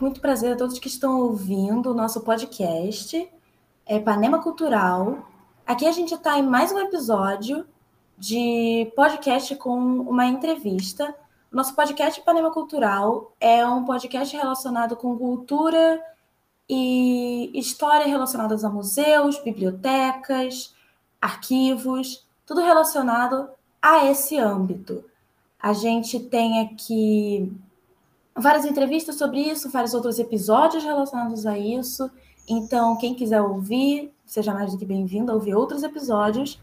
[0.00, 3.28] Muito prazer a todos que estão ouvindo o nosso podcast,
[3.84, 5.28] é Panema Cultural.
[5.66, 7.66] Aqui a gente está em mais um episódio
[8.16, 11.12] de podcast com uma entrevista.
[11.50, 16.00] Nosso podcast Panema Cultural é um podcast relacionado com cultura
[16.68, 20.74] e história relacionadas a museus, bibliotecas,
[21.20, 23.48] arquivos, tudo relacionado
[23.80, 25.04] a esse âmbito.
[25.58, 27.52] A gente tem aqui
[28.36, 32.10] várias entrevistas sobre isso, vários outros episódios relacionados a isso.
[32.48, 36.60] Então, quem quiser ouvir, seja mais do que bem-vindo a ouvir outros episódios.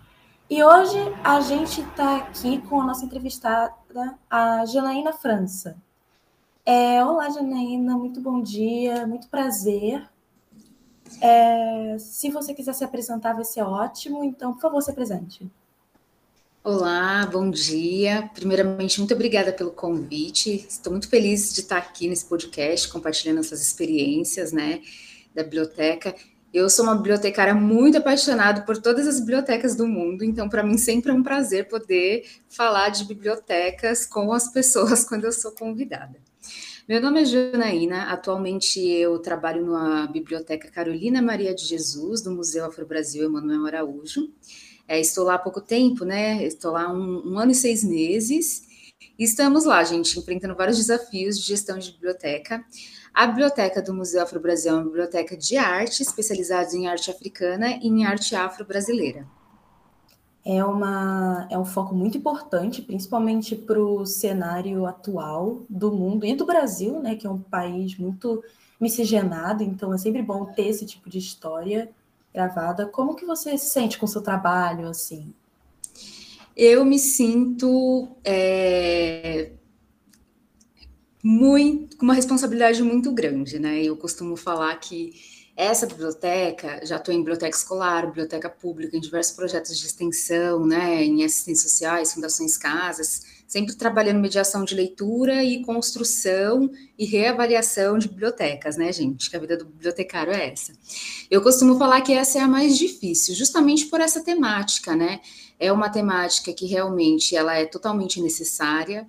[0.50, 3.74] E hoje a gente está aqui com a nossa entrevistada,
[4.30, 5.78] a Janaína França.
[6.66, 10.08] É, olá, Janaína, muito bom dia, muito prazer.
[11.22, 14.24] É, se você quiser se apresentar, vai ser ótimo.
[14.24, 15.50] Então, por favor, se apresente.
[16.62, 18.30] Olá, bom dia.
[18.34, 20.66] Primeiramente, muito obrigada pelo convite.
[20.68, 24.82] Estou muito feliz de estar aqui nesse podcast, compartilhando essas experiências, né,
[25.34, 26.14] da biblioteca.
[26.54, 30.78] Eu sou uma bibliotecária muito apaixonada por todas as bibliotecas do mundo, então para mim
[30.78, 36.20] sempre é um prazer poder falar de bibliotecas com as pessoas quando eu sou convidada.
[36.90, 42.66] Meu nome é Janaína, atualmente eu trabalho na Biblioteca Carolina Maria de Jesus, do Museu
[42.66, 44.30] Afro Brasil Emanuel Araújo.
[44.90, 46.44] É, estou lá há pouco tempo, né?
[46.44, 48.64] Estou lá um, um ano e seis meses.
[49.20, 52.66] E estamos lá, gente, enfrentando vários desafios de gestão de biblioteca.
[53.14, 57.78] A biblioteca do Museu Afro Brasil é uma biblioteca de arte, especializada em arte africana
[57.84, 59.28] e em arte afro-brasileira.
[60.44, 66.34] É, uma, é um foco muito importante, principalmente para o cenário atual do mundo e
[66.34, 68.44] do Brasil, né, que é um país muito
[68.82, 71.92] miscigenado, então é sempre bom ter esse tipo de história
[72.40, 72.86] gravada.
[72.86, 75.34] Como que você se sente com o seu trabalho, assim?
[76.56, 79.52] Eu me sinto é,
[81.24, 83.84] muito, com uma responsabilidade muito grande, né?
[83.84, 85.14] Eu costumo falar que
[85.56, 91.04] essa biblioteca, já estou em biblioteca escolar, biblioteca pública, em diversos projetos de extensão, né,
[91.04, 98.08] em assistências sociais, fundações casas, sempre trabalhando mediação de leitura e construção e reavaliação de
[98.08, 99.28] bibliotecas, né, gente?
[99.28, 100.72] Que a vida do bibliotecário é essa.
[101.32, 105.20] Eu costumo falar que essa é a mais difícil, justamente por essa temática, né?
[105.60, 109.08] É uma temática que realmente ela é totalmente necessária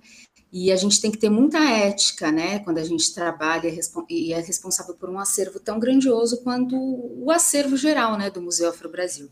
[0.51, 3.71] e a gente tem que ter muita ética, né, quando a gente trabalha
[4.09, 8.67] e é responsável por um acervo tão grandioso quanto o acervo geral, né, do Museu
[8.67, 9.29] Afro Brasil.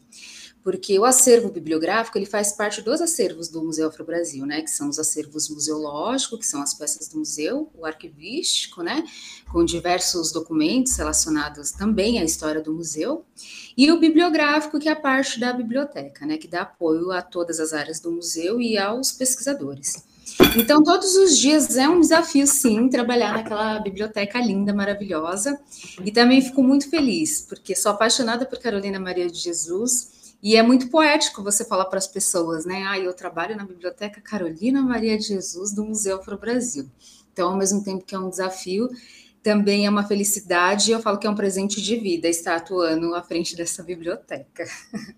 [0.64, 4.70] Porque o acervo bibliográfico, ele faz parte dos acervos do Museu Afro Brasil, né, que
[4.70, 9.04] são os acervos museológicos, que são as peças do museu, o arquivístico, né,
[9.52, 13.24] com diversos documentos relacionados também à história do museu,
[13.78, 17.60] e o bibliográfico, que é a parte da biblioteca, né, que dá apoio a todas
[17.60, 20.04] as áreas do museu e aos pesquisadores.
[20.58, 25.60] Então, todos os dias é um desafio, sim, trabalhar naquela biblioteca linda, maravilhosa.
[26.04, 30.19] E também fico muito feliz, porque sou apaixonada por Carolina Maria de Jesus.
[30.42, 32.86] E é muito poético você falar para as pessoas, né?
[32.88, 36.90] Ah, eu trabalho na Biblioteca Carolina Maria de Jesus do Museu Afro Brasil.
[37.34, 38.90] Então, ao mesmo tempo que é um desafio,
[39.44, 43.22] também é uma felicidade, eu falo que é um presente de vida estar atuando à
[43.22, 44.66] frente dessa biblioteca.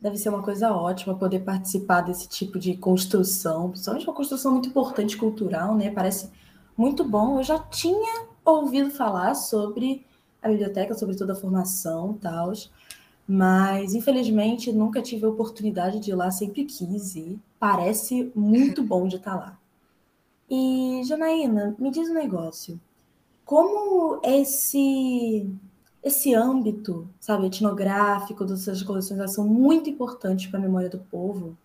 [0.02, 4.70] Deve ser uma coisa ótima poder participar desse tipo de construção, principalmente uma construção muito
[4.70, 5.92] importante cultural, né?
[5.92, 6.30] Parece
[6.78, 7.40] muito bom.
[7.40, 10.06] Eu já tinha ouvido falar sobre
[10.42, 12.54] a biblioteca, sobre toda a formação e tal,
[13.32, 17.40] mas infelizmente nunca tive a oportunidade de ir lá, sempre quis ir.
[17.58, 19.58] Parece muito bom de estar lá.
[20.50, 22.78] E, Janaína, me diz um negócio
[23.46, 25.50] como esse
[26.04, 31.56] esse âmbito, sabe, etnográfico dessas coleções são muito importantes para a memória do povo.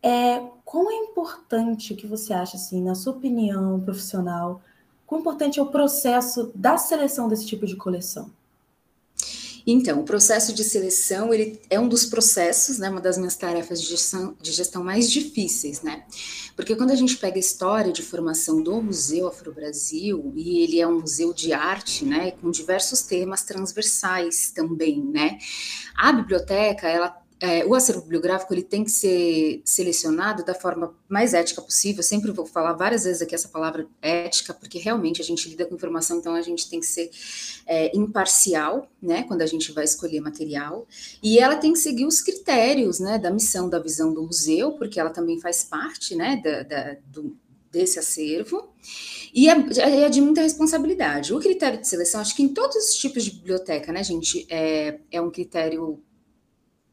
[0.00, 4.60] É, quão é importante que você acha, assim, na sua opinião profissional,
[5.06, 8.30] quão importante é o processo da seleção desse tipo de coleção?
[9.70, 13.82] Então, o processo de seleção, ele é um dos processos, né, uma das minhas tarefas
[13.82, 16.06] de gestão, de gestão mais difíceis, né?
[16.56, 20.80] Porque quando a gente pega a história de formação do Museu Afro Brasil, e ele
[20.80, 25.36] é um museu de arte, né, com diversos temas transversais também, né?
[25.94, 31.34] A biblioteca, ela é, o acervo bibliográfico ele tem que ser selecionado da forma mais
[31.34, 32.00] ética possível.
[32.00, 35.64] Eu sempre vou falar várias vezes aqui essa palavra ética, porque realmente a gente lida
[35.64, 37.10] com informação, então a gente tem que ser
[37.66, 40.86] é, imparcial, né, quando a gente vai escolher material.
[41.22, 44.98] E ela tem que seguir os critérios, né, da missão, da visão do museu, porque
[44.98, 47.36] ela também faz parte, né, da, da do,
[47.70, 48.68] desse acervo.
[49.32, 49.54] E é,
[50.04, 51.32] é, de muita responsabilidade.
[51.32, 54.98] O critério de seleção, acho que em todos os tipos de biblioteca, né, gente, é,
[55.12, 56.02] é um critério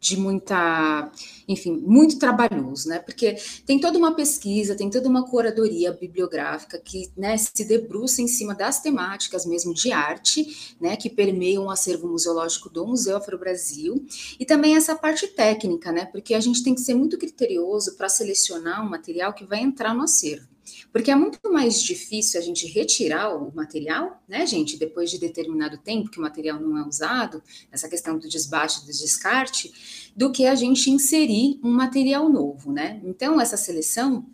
[0.06, 1.12] de muita,
[1.48, 3.00] enfim, muito trabalhoso, né?
[3.00, 8.28] Porque tem toda uma pesquisa, tem toda uma curadoria bibliográfica que né, se debruça em
[8.28, 10.96] cima das temáticas mesmo de arte, né?
[10.96, 14.06] Que permeiam o acervo museológico do Museu Afro-Brasil,
[14.40, 16.06] e também essa parte técnica, né?
[16.06, 19.96] Porque a gente tem que ser muito criterioso para selecionar um material que vai entrar
[19.96, 20.55] no acervo.
[20.92, 25.78] Porque é muito mais difícil a gente retirar o material, né, gente, depois de determinado
[25.78, 27.42] tempo que o material não é usado,
[27.72, 33.02] essa questão do desbaste, do descarte, do que a gente inserir um material novo, né?
[33.04, 34.26] Então, essa seleção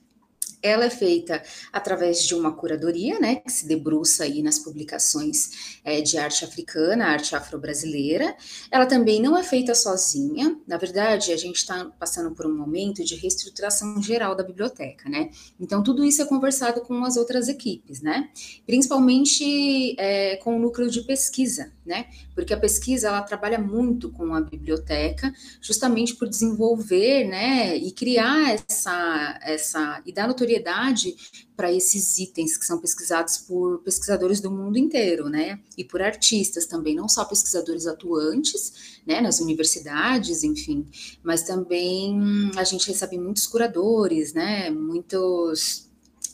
[0.61, 1.41] ela é feita
[1.71, 7.05] através de uma curadoria, né, que se debruça aí nas publicações é, de arte africana,
[7.05, 8.35] arte afro-brasileira.
[8.69, 10.57] Ela também não é feita sozinha.
[10.67, 15.29] Na verdade, a gente está passando por um momento de reestruturação geral da biblioteca, né?
[15.59, 18.29] Então, tudo isso é conversado com as outras equipes, né?
[18.65, 22.05] Principalmente é, com o núcleo de pesquisa, né?
[22.35, 28.55] Porque a pesquisa ela trabalha muito com a biblioteca, justamente por desenvolver, né, e criar
[28.69, 31.15] essa essa e dar notoriedade
[31.55, 35.59] para esses itens que são pesquisados por pesquisadores do mundo inteiro, né?
[35.77, 40.85] E por artistas também, não só pesquisadores atuantes, né, nas universidades, enfim,
[41.23, 42.19] mas também
[42.55, 44.69] a gente recebe muitos curadores, né?
[44.71, 45.89] Muitos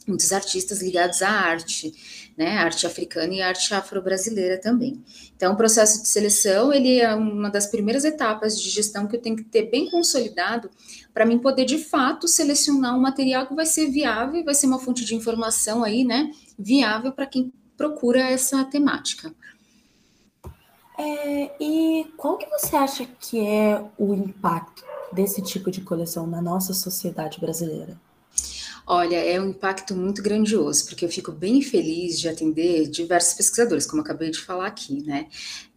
[0.08, 5.04] muitos artistas ligados à arte, né, arte africana e arte afro-brasileira também.
[5.36, 9.22] Então, o processo de seleção, ele é uma das primeiras etapas de gestão que eu
[9.22, 10.70] tenho que ter bem consolidado
[11.12, 14.78] para mim poder, de fato, selecionar um material que vai ser viável, vai ser uma
[14.78, 19.34] fonte de informação aí, né, viável para quem procura essa temática.
[21.00, 26.42] É, e qual que você acha que é o impacto desse tipo de coleção na
[26.42, 28.00] nossa sociedade brasileira?
[28.90, 33.86] Olha, é um impacto muito grandioso, porque eu fico bem feliz de atender diversos pesquisadores,
[33.86, 35.28] como eu acabei de falar aqui, né?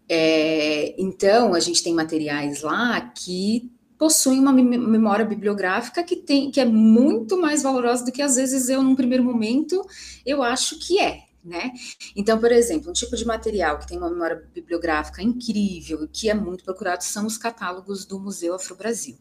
[0.09, 3.69] É, então, a gente tem materiais lá que
[3.99, 8.71] possuem uma memória bibliográfica que tem que é muito mais valorosa do que às vezes
[8.71, 9.85] eu num primeiro momento
[10.25, 11.72] eu acho que é, né?
[12.14, 16.28] Então, por exemplo, um tipo de material que tem uma memória bibliográfica incrível e que
[16.28, 19.16] é muito procurado são os catálogos do Museu Afro-Brasil.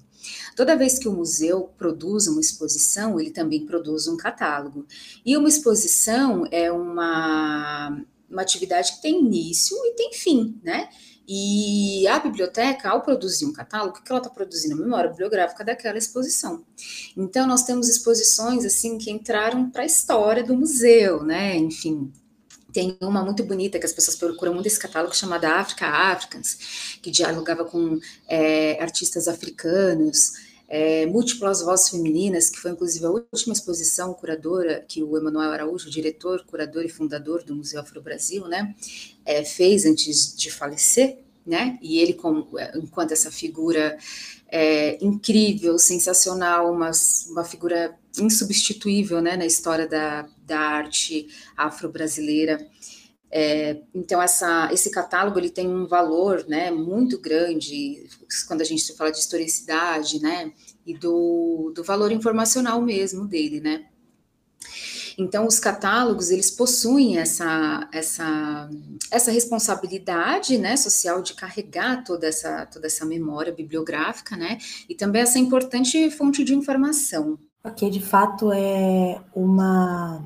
[0.55, 4.85] Toda vez que o museu produz uma exposição, ele também produz um catálogo.
[5.25, 10.89] E uma exposição é uma, uma atividade que tem início e tem fim, né?
[11.31, 14.73] E a biblioteca, ao produzir um catálogo, o que ela está produzindo?
[14.73, 16.65] A memória bibliográfica daquela exposição.
[17.15, 21.55] Então, nós temos exposições, assim, que entraram para a história do museu, né?
[21.55, 22.11] Enfim,
[22.73, 27.11] tem uma muito bonita que as pessoas procuram muito esse catálogo chamada África Africans, que
[27.11, 30.31] dialogava com é, artistas africanos,
[30.69, 35.89] é, múltiplas vozes femininas, que foi inclusive a última exposição curadora que o Emanuel Araújo,
[35.89, 38.75] diretor, curador e fundador do Museu Afro Brasil, né,
[39.29, 41.77] é, fez antes de falecer, né?
[41.83, 43.95] E ele, como, é, enquanto essa figura
[44.47, 46.89] é, incrível, sensacional, uma,
[47.29, 52.57] uma figura insubstituível né, na história da, da arte afro-brasileira.
[53.31, 58.07] É, então essa, esse catálogo ele tem um valor né, muito grande
[58.47, 60.51] quando a gente fala de historicidade né,
[60.83, 63.85] e do, do valor informacional mesmo dele, né?
[65.19, 68.69] Então, os catálogos, eles possuem essa, essa,
[69.11, 74.57] essa responsabilidade né, social de carregar toda essa, toda essa memória bibliográfica, né?
[74.87, 77.37] E também essa importante fonte de informação.
[77.61, 80.23] Ok, de fato é uma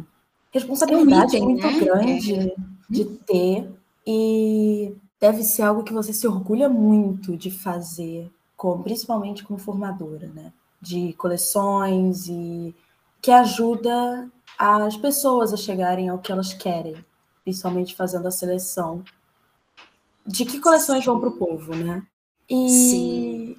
[0.52, 1.80] responsabilidade é um item, muito né?
[1.80, 2.56] grande é.
[2.88, 3.72] de ter
[4.06, 10.28] e deve ser algo que você se orgulha muito de fazer, com, principalmente como formadora,
[10.28, 10.54] né?
[10.80, 12.76] De coleções e
[13.20, 17.04] que ajuda as pessoas a chegarem ao que elas querem,
[17.44, 19.04] principalmente fazendo a seleção
[20.26, 22.02] de que coleções vão para o povo, né?
[22.50, 23.58] E Sim.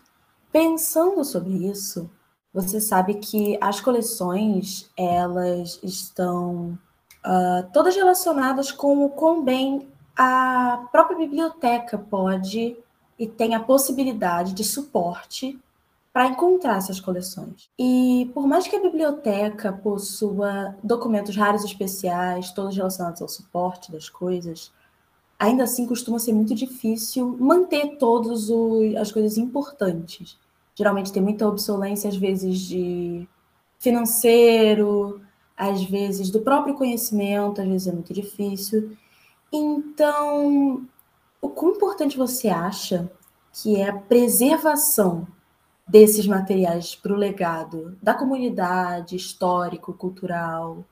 [0.52, 2.10] pensando sobre isso,
[2.52, 6.78] você sabe que as coleções elas estão
[7.24, 12.76] uh, todas relacionadas com o quão bem a própria biblioteca pode
[13.18, 15.58] e tem a possibilidade de suporte
[16.14, 17.68] para encontrar essas coleções.
[17.76, 24.08] E por mais que a biblioteca possua documentos raros especiais, todos relacionados ao suporte das
[24.08, 24.72] coisas,
[25.36, 28.48] ainda assim costuma ser muito difícil manter todas
[28.96, 30.38] as coisas importantes.
[30.76, 33.28] Geralmente tem muita obsolência, às vezes de
[33.80, 35.20] financeiro,
[35.56, 38.96] às vezes do próprio conhecimento, às vezes é muito difícil.
[39.52, 40.86] Então,
[41.42, 43.10] o quão importante você acha
[43.52, 45.26] que é a preservação
[45.86, 50.84] desses materiais para o legado da comunidade histórico, cultural,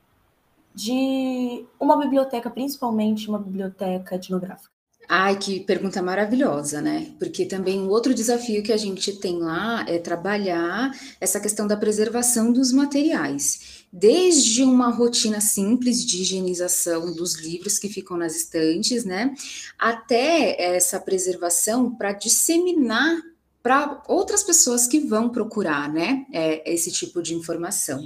[0.74, 4.72] de uma biblioteca, principalmente uma biblioteca etnográfica?
[5.08, 7.12] Ai, que pergunta maravilhosa, né?
[7.18, 11.76] Porque também um outro desafio que a gente tem lá é trabalhar essa questão da
[11.76, 13.84] preservação dos materiais.
[13.92, 19.34] Desde uma rotina simples de higienização dos livros que ficam nas estantes, né?
[19.78, 23.20] Até essa preservação para disseminar
[23.62, 26.26] para outras pessoas que vão procurar, né?
[26.32, 28.02] É, esse tipo de informação.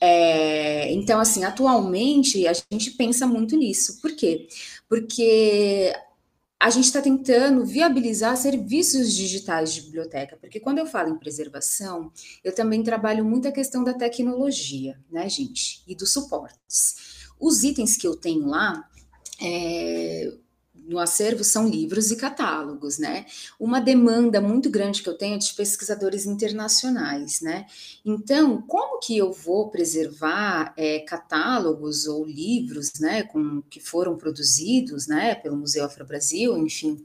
[0.00, 4.00] É, então, assim, atualmente a gente pensa muito nisso.
[4.00, 4.48] Por quê?
[4.88, 5.92] Porque
[6.58, 12.12] a gente está tentando viabilizar serviços digitais de biblioteca, porque quando eu falo em preservação,
[12.44, 17.26] eu também trabalho muito a questão da tecnologia, né, gente, e dos suportes.
[17.38, 18.88] Os itens que eu tenho lá,
[19.40, 20.32] é,
[20.92, 23.24] no acervo são livros e catálogos, né?
[23.58, 27.66] Uma demanda muito grande que eu tenho é de pesquisadores internacionais, né?
[28.04, 35.06] Então, como que eu vou preservar é, catálogos ou livros, né, com, que foram produzidos,
[35.06, 37.04] né, pelo Museu Afro Brasil, enfim,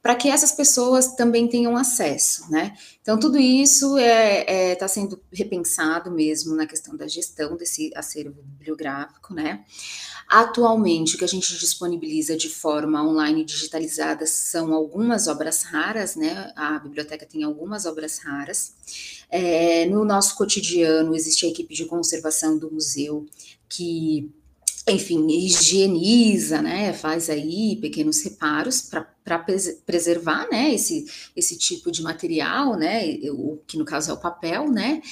[0.00, 2.74] para que essas pessoas também tenham acesso, né?
[3.02, 7.90] Então, tudo isso está é, é, tá sendo repensado mesmo na questão da gestão desse
[7.94, 9.64] acervo bibliográfico, né?
[10.28, 16.52] Atualmente, o que a gente disponibiliza de forma online digitalizada são algumas obras raras, né?
[16.56, 18.74] A biblioteca tem algumas obras raras.
[19.30, 23.26] É, no nosso cotidiano, existe a equipe de conservação do museu
[23.68, 24.30] que
[24.88, 29.15] enfim, higieniza, né, faz aí pequenos reparos para
[29.84, 31.04] preservar, né, esse,
[31.34, 35.02] esse tipo de material, né, o que no caso é o papel, né,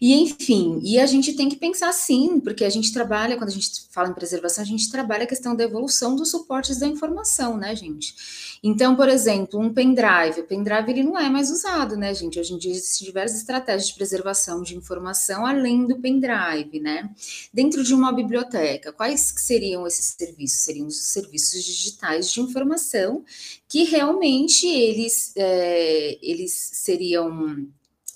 [0.00, 3.52] e enfim, e a gente tem que pensar sim, porque a gente trabalha, quando a
[3.52, 7.56] gente fala em preservação, a gente trabalha a questão da evolução dos suportes da informação,
[7.56, 8.14] né, gente,
[8.62, 12.38] então, por exemplo, um pendrive, o pendrive ele não é mais usado, né, gente?
[12.38, 17.10] Hoje em dia existem diversas estratégias de preservação de informação além do pendrive, né?
[17.54, 20.60] Dentro de uma biblioteca, quais seriam esses serviços?
[20.60, 23.24] Seriam os serviços digitais de informação
[23.68, 27.68] que realmente eles, é, eles seriam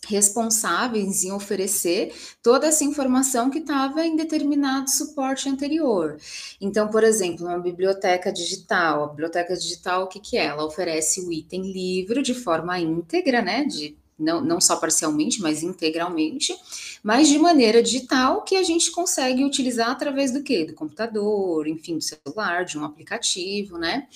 [0.07, 6.19] responsáveis em oferecer toda essa informação que estava em determinado suporte anterior.
[6.61, 10.47] Então, por exemplo, uma biblioteca digital, a biblioteca digital, o que, que é?
[10.47, 15.63] Ela oferece o item livro de forma íntegra, né, de não, não só parcialmente, mas
[15.63, 16.55] integralmente,
[17.03, 20.65] mas de maneira digital que a gente consegue utilizar através do quê?
[20.65, 24.07] Do computador, enfim, do celular, de um aplicativo, né?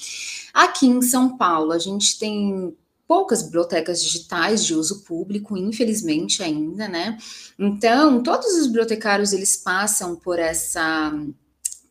[0.54, 2.74] Aqui em São Paulo, a gente tem
[3.06, 7.16] poucas bibliotecas digitais de uso público, infelizmente ainda, né?
[7.58, 11.12] Então, todos os bibliotecários eles passam por essa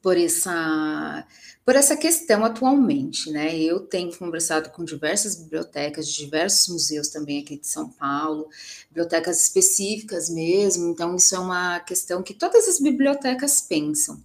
[0.02, 1.26] por essa
[1.68, 3.54] por essa questão atualmente, né?
[3.60, 8.48] Eu tenho conversado com diversas bibliotecas diversos museus também aqui de São Paulo,
[8.88, 14.24] bibliotecas específicas mesmo, então isso é uma questão que todas as bibliotecas pensam.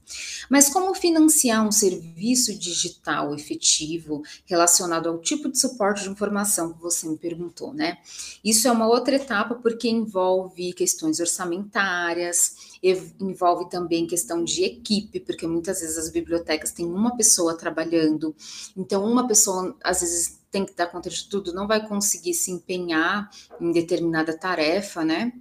[0.49, 6.81] Mas como financiar um serviço digital efetivo relacionado ao tipo de suporte de informação que
[6.81, 7.99] você me perguntou, né?
[8.45, 15.47] Isso é uma outra etapa porque envolve questões orçamentárias, envolve também questão de equipe, porque
[15.47, 18.35] muitas vezes as bibliotecas têm uma pessoa trabalhando,
[18.77, 22.51] então uma pessoa às vezes tem que dar conta de tudo, não vai conseguir se
[22.51, 25.33] empenhar em determinada tarefa, né?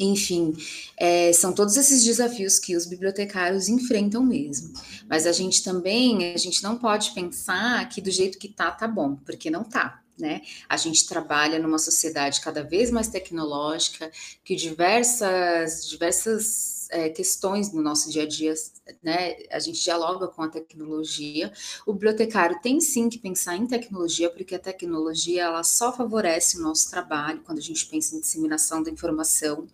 [0.00, 0.56] Enfim,
[0.96, 4.72] é, são todos esses desafios que os bibliotecários enfrentam mesmo.
[5.08, 8.86] Mas a gente também, a gente não pode pensar que do jeito que tá, tá
[8.86, 10.00] bom, porque não tá.
[10.18, 10.42] Né?
[10.68, 14.10] A gente trabalha numa sociedade cada vez mais tecnológica,
[14.44, 18.54] que diversas, diversas é, questões no nosso dia a dia,
[19.02, 19.36] né?
[19.50, 21.52] A gente dialoga com a tecnologia.
[21.86, 26.62] O bibliotecário tem sim que pensar em tecnologia, porque a tecnologia ela só favorece o
[26.62, 29.66] nosso trabalho quando a gente pensa em disseminação da informação,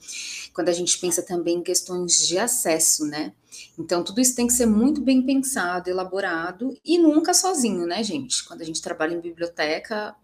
[0.52, 3.32] quando a gente pensa também em questões de acesso, né?
[3.78, 8.44] Então, tudo isso tem que ser muito bem pensado, elaborado e nunca sozinho, né, gente?
[8.44, 10.16] Quando a gente trabalha em biblioteca,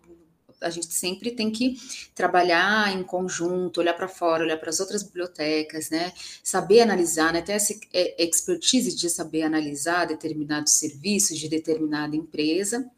[0.61, 1.76] a gente sempre tem que
[2.14, 6.12] trabalhar em conjunto, olhar para fora, olhar para as outras bibliotecas, né?
[6.43, 7.43] Saber analisar, né?
[7.43, 12.88] Ter essa é, expertise de saber analisar determinados serviços de determinada empresa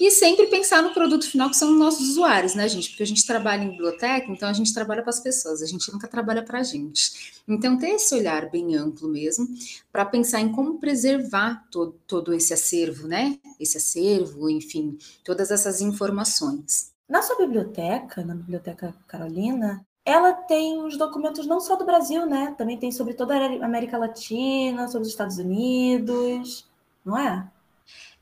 [0.00, 2.90] e sempre pensar no produto final que são os nossos usuários, né, gente?
[2.90, 5.92] Porque a gente trabalha em biblioteca, então a gente trabalha para as pessoas, a gente
[5.92, 7.42] nunca trabalha para a gente.
[7.46, 9.48] Então, ter esse olhar bem amplo mesmo,
[9.90, 13.38] para pensar em como preservar todo, todo esse acervo, né?
[13.58, 16.92] Esse acervo, enfim, todas essas informações.
[17.12, 22.54] Na sua biblioteca, na Biblioteca Carolina, ela tem os documentos não só do Brasil, né?
[22.56, 26.66] Também tem sobre toda a América Latina, sobre os Estados Unidos,
[27.04, 27.46] não é?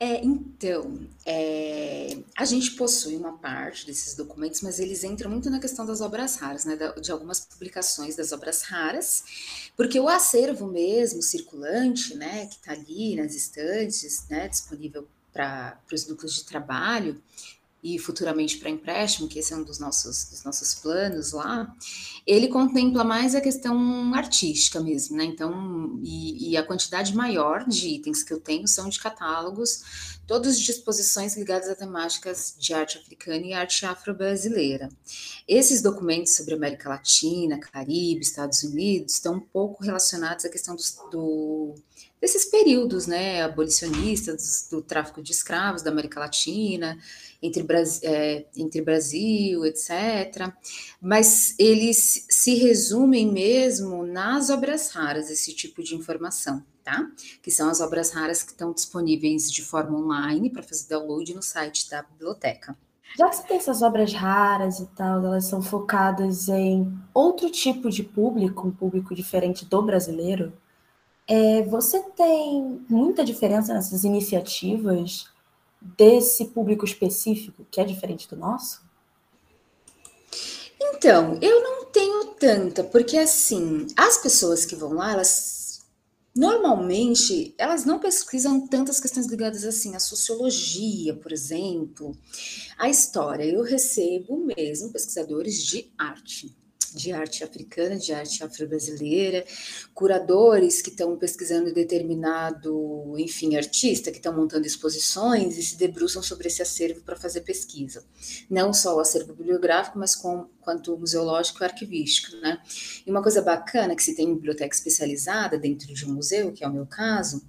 [0.00, 5.60] É, então, é, a gente possui uma parte desses documentos, mas eles entram muito na
[5.60, 11.22] questão das obras raras, né, de algumas publicações das obras raras, porque o acervo mesmo,
[11.22, 17.22] circulante, né, que está ali nas estantes, né, disponível para os núcleos de trabalho,
[17.82, 21.74] e futuramente para empréstimo, que esse é um dos nossos, dos nossos planos lá,
[22.26, 25.24] ele contempla mais a questão artística mesmo, né?
[25.24, 30.60] Então, e, e, a quantidade maior de itens que eu tenho são de catálogos, todas
[30.60, 34.88] disposições ligadas a temáticas de arte africana e arte afro-brasileira.
[35.48, 40.82] Esses documentos sobre América Latina, Caribe, Estados Unidos estão um pouco relacionados à questão do,
[41.10, 41.74] do
[42.20, 46.96] desses períodos, né, abolicionistas, do tráfico de escravos da América Latina,
[47.42, 47.66] entre,
[48.04, 50.52] é, entre Brasil, etc.
[51.00, 57.10] Mas eles se resumem mesmo nas obras raras, esse tipo de informação, tá?
[57.42, 61.42] Que são as obras raras que estão disponíveis de forma online para fazer download no
[61.42, 62.76] site da biblioteca.
[63.16, 67.90] Já que você tem essas obras raras e tal, elas são focadas em outro tipo
[67.90, 70.52] de público, um público diferente do brasileiro,
[71.26, 75.26] é, você tem muita diferença nessas iniciativas
[75.80, 78.82] desse público específico que é diferente do nosso?
[80.80, 85.59] Então, eu não tenho tanta, porque assim, as pessoas que vão lá, elas
[86.40, 92.16] normalmente elas não pesquisam tantas questões ligadas assim à sociologia, por exemplo,
[92.78, 93.44] à história.
[93.44, 96.56] Eu recebo mesmo pesquisadores de arte
[96.94, 99.44] de arte africana, de arte afro-brasileira,
[99.94, 106.48] curadores que estão pesquisando determinado, enfim, artista, que estão montando exposições e se debruçam sobre
[106.48, 108.04] esse acervo para fazer pesquisa.
[108.48, 112.58] Não só o acervo bibliográfico, mas com, quanto museológico e arquivístico, né?
[113.06, 116.64] E uma coisa bacana que se tem em biblioteca especializada dentro de um museu, que
[116.64, 117.42] é o meu caso,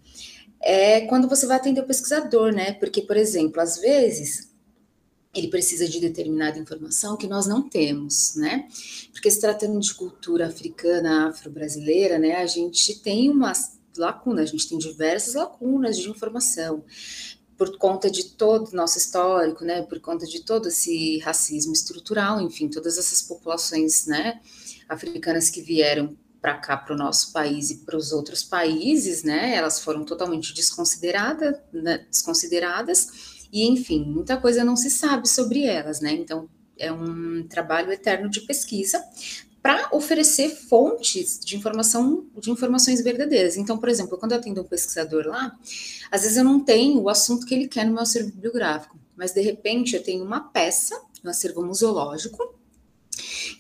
[0.62, 2.74] é quando você vai atender o pesquisador, né?
[2.74, 4.51] Porque, por exemplo, às vezes
[5.34, 8.68] ele precisa de determinada informação que nós não temos, né?
[9.14, 13.54] Porque se tratando de cultura africana, afro-brasileira, né, a gente tem uma
[13.98, 16.84] lacuna, a gente tem diversas lacunas de informação
[17.58, 22.42] por conta de todo o nosso histórico, né, por conta de todo esse racismo estrutural,
[22.42, 24.42] enfim, todas essas populações, né,
[24.90, 29.56] africanas que vieram para cá, para o nosso país e para os outros países, né,
[29.56, 36.00] elas foram totalmente desconsideradas, né, desconsideradas e enfim, muita coisa não se sabe sobre elas,
[36.00, 36.14] né?
[36.14, 39.04] Então é um trabalho eterno de pesquisa
[39.62, 43.58] para oferecer fontes de informação de informações verdadeiras.
[43.58, 45.56] Então, por exemplo, quando eu atendo um pesquisador lá,
[46.10, 49.34] às vezes eu não tenho o assunto que ele quer no meu acervo bibliográfico, mas
[49.34, 52.56] de repente eu tenho uma peça no acervo museológico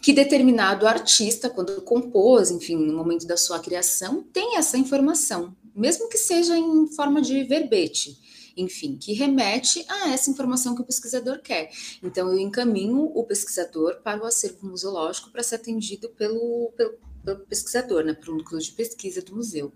[0.01, 6.09] que determinado artista, quando compôs, enfim, no momento da sua criação, tem essa informação, mesmo
[6.09, 8.17] que seja em forma de verbete
[8.55, 11.71] enfim, que remete a essa informação que o pesquisador quer.
[12.03, 17.39] Então, eu encaminho o pesquisador para o acervo museológico para ser atendido pelo, pelo, pelo
[17.41, 19.71] pesquisador, né, para o núcleo de pesquisa do museu.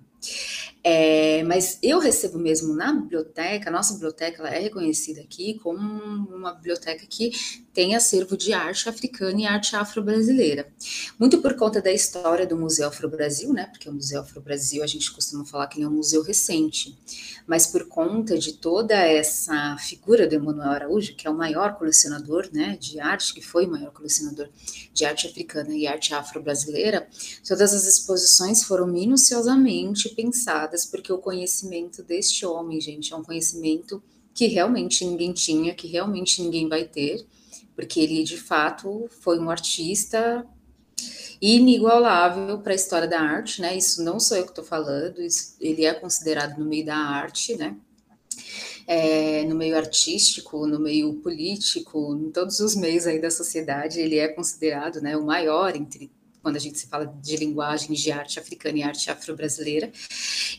[0.84, 5.80] É, mas eu recebo mesmo na biblioteca, a nossa biblioteca ela é reconhecida aqui como
[5.82, 7.32] uma biblioteca que
[7.74, 10.72] tem acervo de arte africana e arte afro-brasileira.
[11.20, 13.66] Muito por conta da história do Museu Afro-Brasil, né?
[13.66, 16.96] Porque o Museu Afro-Brasil a gente costuma falar que ele é um museu recente,
[17.48, 22.50] mas por conta de toda essa figura do Emanuel Araújo, que é o maior colecionador,
[22.52, 24.50] né, de arte, que foi o maior colecionador
[24.94, 27.08] de arte africana e arte afro-brasileira,
[27.48, 34.02] todas as exposições foram minuciosamente pensadas, porque o conhecimento deste homem, gente, é um conhecimento
[34.34, 37.26] que realmente ninguém tinha, que realmente ninguém vai ter,
[37.76, 40.46] porque ele de fato foi um artista
[41.42, 43.76] inigualável para a história da arte, né?
[43.76, 47.56] Isso não sou eu que estou falando, isso, ele é considerado no meio da arte,
[47.56, 47.76] né?
[48.88, 54.18] É, no meio artístico, no meio político, em todos os meios aí da sociedade, ele
[54.20, 56.12] é considerado, né, o maior entre
[56.46, 59.92] quando a gente se fala de linguagem de arte africana e arte afro-brasileira.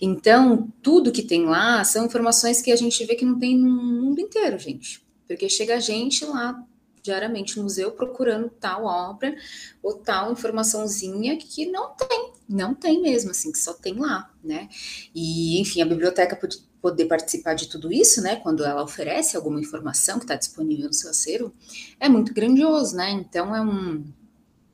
[0.03, 3.71] Então, tudo que tem lá são informações que a gente vê que não tem no
[3.71, 5.07] mundo inteiro, gente.
[5.29, 6.61] Porque chega a gente lá
[7.07, 9.35] diariamente no museu procurando tal obra
[9.83, 14.69] ou tal informaçãozinha que não tem, não tem mesmo, assim, que só tem lá, né?
[15.15, 18.37] E, enfim, a biblioteca pode poder participar de tudo isso, né?
[18.37, 21.53] Quando ela oferece alguma informação que está disponível no seu acervo,
[21.99, 23.11] é muito grandioso, né?
[23.11, 24.05] Então, é um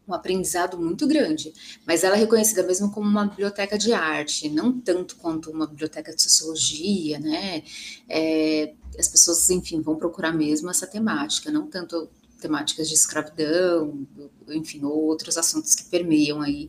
[0.07, 1.53] um aprendizado muito grande,
[1.87, 6.15] mas ela é reconhecida mesmo como uma biblioteca de arte, não tanto quanto uma biblioteca
[6.15, 7.63] de sociologia, né?
[8.09, 12.11] É, as pessoas, enfim, vão procurar mesmo essa temática, não tanto
[12.43, 14.07] temáticas de escravidão,
[14.49, 16.69] enfim, ou outros assuntos que permeiam aí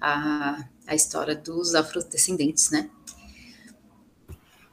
[0.00, 2.90] a, a história dos afrodescendentes, né?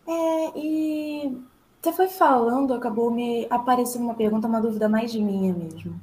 [0.08, 1.38] É, e
[1.82, 6.00] você foi falando, acabou me aparecendo uma pergunta, uma dúvida mais de minha mesmo.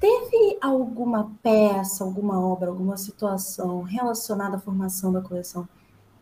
[0.00, 5.68] Teve alguma peça, alguma obra, alguma situação relacionada à formação da coleção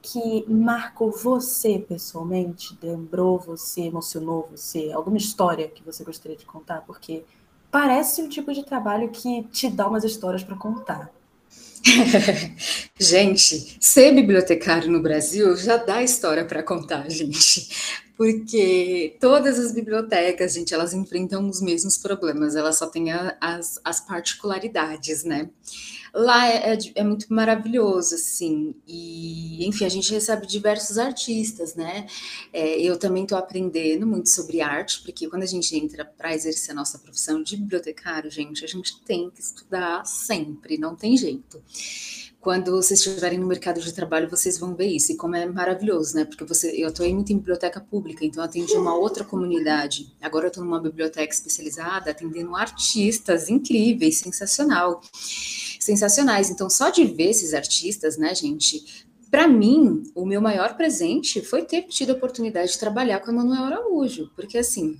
[0.07, 2.79] que marcou você pessoalmente?
[2.81, 4.92] Lembrou você, emocionou você?
[4.92, 6.83] Alguma história que você gostaria de contar?
[6.87, 7.25] Porque
[7.70, 11.11] parece um tipo de trabalho que te dá umas histórias para contar.
[12.98, 17.68] gente, ser bibliotecário no Brasil já dá história para contar, gente.
[18.16, 23.79] Porque todas as bibliotecas, gente, elas enfrentam os mesmos problemas, elas só têm a, as,
[23.85, 25.50] as particularidades, né?
[26.18, 32.07] Lá é, é, é, muito maravilhoso, assim, e enfim, a gente recebe diversos artistas, né?
[32.55, 36.72] É, eu também estou aprendendo muito sobre arte, porque quando a gente entra para exercer
[36.72, 41.62] a nossa profissão de bibliotecário, gente, a gente tem que estudar sempre, não tem jeito
[42.46, 46.14] quando vocês estiverem no mercado de trabalho, vocês vão ver isso, e como é maravilhoso,
[46.14, 46.24] né?
[46.24, 50.14] Porque você, eu estou muito em biblioteca pública, então atendi uma outra comunidade.
[50.22, 55.00] Agora eu estou numa biblioteca especializada, atendendo artistas incríveis, sensacional
[55.80, 56.48] sensacionais.
[56.48, 61.64] Então, só de ver esses artistas, né, gente, para mim, o meu maior presente foi
[61.64, 64.96] ter tido a oportunidade de trabalhar com o Emanuel Araújo, porque assim,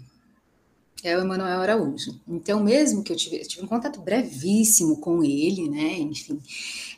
[1.03, 2.21] é o Emanuel Araújo.
[2.27, 5.99] Então, mesmo que eu tive, eu tive um contato brevíssimo com ele, né?
[5.99, 6.41] Enfim,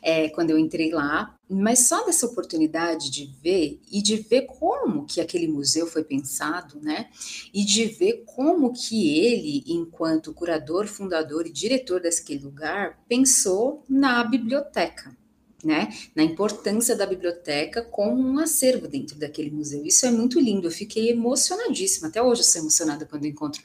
[0.01, 5.05] é, quando eu entrei lá, mas só dessa oportunidade de ver e de ver como
[5.05, 7.09] que aquele museu foi pensado, né?
[7.53, 14.23] E de ver como que ele, enquanto curador, fundador e diretor daquele lugar, pensou na
[14.23, 15.17] biblioteca
[15.63, 19.85] né, na importância da biblioteca como um acervo dentro daquele museu.
[19.85, 23.61] Isso é muito lindo, eu fiquei emocionadíssima, até hoje eu sou emocionada quando encontro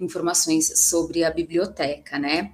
[0.00, 2.52] informações sobre a biblioteca, né.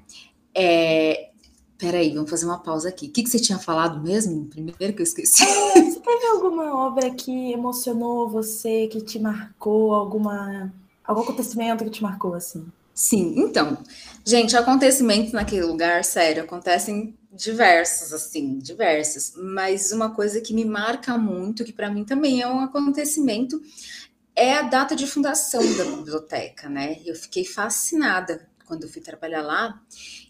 [0.55, 1.31] É,
[1.77, 3.07] Peraí, vamos fazer uma pausa aqui.
[3.07, 4.47] O que, que você tinha falado mesmo?
[4.47, 5.43] Primeiro que eu esqueci.
[5.43, 10.73] É, você teve alguma obra que emocionou você, que te marcou, alguma,
[11.05, 12.65] algum acontecimento que te marcou, assim?
[12.95, 13.77] Sim, então,
[14.25, 19.35] gente, acontecimentos naquele lugar, sério, acontecem diversos, assim, diversos.
[19.37, 23.61] Mas uma coisa que me marca muito, que para mim também é um acontecimento,
[24.35, 26.99] é a data de fundação da biblioteca, né?
[27.05, 29.81] Eu fiquei fascinada quando eu fui trabalhar lá.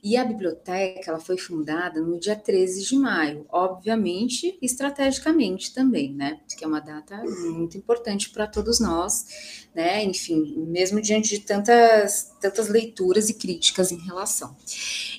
[0.04, 6.40] E a biblioteca ela foi fundada no dia 13 de maio, obviamente, estrategicamente também, né?
[6.58, 10.04] Que é uma data muito importante para todos nós, né?
[10.04, 14.54] Enfim, mesmo diante de tantas, tantas leituras e críticas em relação.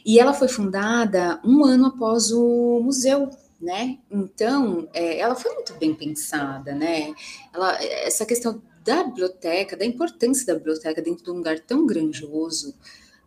[0.06, 3.98] E ela foi fundada um ano após o museu né?
[4.12, 7.16] Então, é, ela foi muito bem pensada, né?
[7.52, 12.76] Ela, essa questão da biblioteca, da importância da biblioteca dentro de um lugar tão grandioso,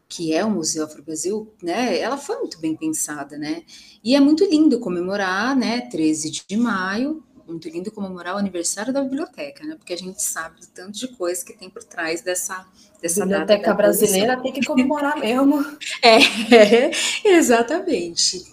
[0.08, 3.62] que é o Museu Afro Brasil, né, ela foi muito bem pensada, né,
[4.02, 9.02] e é muito lindo comemorar, né, 13 de maio, muito lindo comemorar o aniversário da
[9.02, 12.66] biblioteca, né, porque a gente sabe do tanto de coisa que tem por trás dessa,
[13.00, 15.64] dessa biblioteca data brasileira tem que comemorar mesmo.
[16.02, 16.90] É,
[17.24, 18.44] exatamente.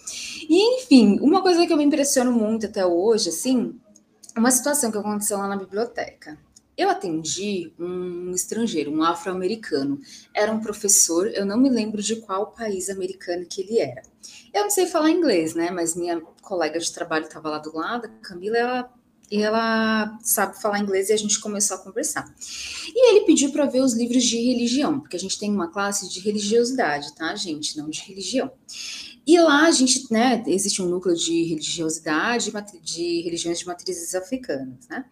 [0.48, 3.74] E, enfim, uma coisa que eu me impressiono muito até hoje, assim,
[4.36, 6.38] uma situação que aconteceu lá na biblioteca.
[6.76, 9.98] Eu atendi um estrangeiro, um afro-americano.
[10.34, 14.02] Era um professor, eu não me lembro de qual país americano que ele era.
[14.52, 15.70] Eu não sei falar inglês, né?
[15.70, 18.94] Mas minha colega de trabalho estava lá do lado, Camila, ela,
[19.30, 22.32] e ela sabe falar inglês e a gente começou a conversar.
[22.88, 26.08] E ele pediu para ver os livros de religião, porque a gente tem uma classe
[26.08, 27.76] de religiosidade, tá, gente?
[27.76, 28.50] Não de religião.
[29.26, 34.86] E lá a gente, né, existe um núcleo de religiosidade, de religiões de matrizes africanas,
[34.88, 35.04] né?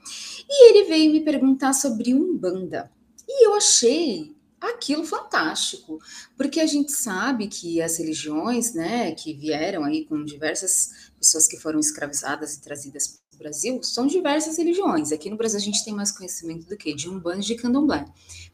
[0.48, 2.90] E ele veio me perguntar sobre Umbanda.
[3.29, 5.98] E eu achei aquilo fantástico,
[6.37, 11.59] porque a gente sabe que as religiões, né, que vieram aí com diversas pessoas que
[11.59, 15.12] foram escravizadas e trazidas para o Brasil, são diversas religiões.
[15.12, 18.05] Aqui no Brasil a gente tem mais conhecimento do que de Umbanda e de Candomblé.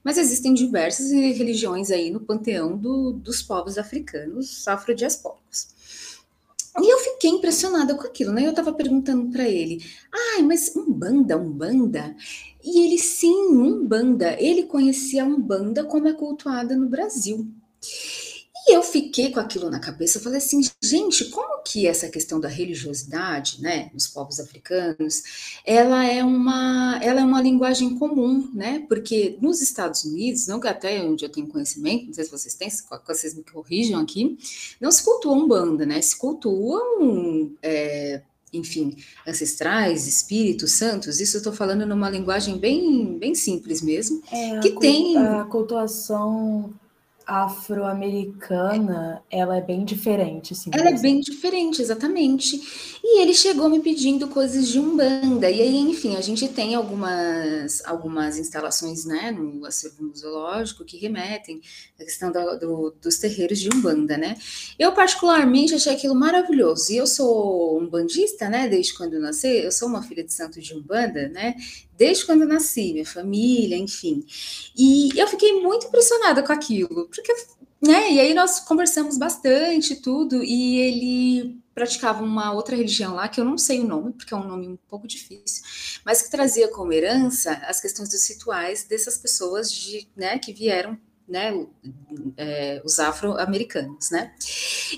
[0.02, 5.68] Mas existem diversas religiões aí no panteão do, dos povos africanos afrodiaspóricos.
[6.78, 8.46] E eu fiquei impressionada com aquilo, né?
[8.46, 12.14] Eu estava perguntando para ele, ai, mas Umbanda, Umbanda?
[12.62, 14.40] E ele, sim, Umbanda.
[14.40, 17.46] Ele conhecia a Umbanda como é cultuada no Brasil.
[18.68, 22.38] E eu fiquei com aquilo na cabeça, eu falei assim, gente, como que essa questão
[22.38, 25.22] da religiosidade, né, nos povos africanos,
[25.64, 30.68] ela é uma, ela é uma linguagem comum, né, porque nos Estados Unidos, não que
[30.68, 34.38] até onde eu tenho conhecimento, não sei se vocês têm, se vocês me corrijam aqui,
[34.80, 38.96] não se cultuam banda, né, se cultuam, é, enfim,
[39.26, 44.78] ancestrais, espíritos, santos, isso eu estou falando numa linguagem bem, bem simples mesmo, é, que
[44.78, 45.16] tem...
[45.16, 46.72] A cultuação
[47.30, 50.68] afro-americana, ela é bem diferente, assim.
[50.74, 52.60] Ela é bem diferente, exatamente.
[53.04, 55.48] E ele chegou me pedindo coisas de Umbanda.
[55.48, 61.60] E aí, enfim, a gente tem algumas, algumas instalações né, no acervo museológico que remetem
[62.00, 64.36] à questão do, do, dos terreiros de Umbanda, né?
[64.76, 66.92] Eu, particularmente, achei aquilo maravilhoso.
[66.92, 68.66] E eu sou umbandista, né?
[68.66, 71.54] Desde quando eu nasci, eu sou uma filha de santo de Umbanda, né?
[72.00, 74.24] Desde quando eu nasci, minha família, enfim.
[74.74, 77.30] E eu fiquei muito impressionada com aquilo, porque
[77.82, 78.10] né?
[78.10, 83.44] E aí nós conversamos bastante tudo, e ele praticava uma outra religião lá, que eu
[83.44, 85.62] não sei o nome, porque é um nome um pouco difícil,
[86.04, 90.98] mas que trazia como herança as questões dos rituais dessas pessoas de, né, que vieram
[91.28, 91.66] né,
[92.36, 94.34] é, os afro-americanos, né?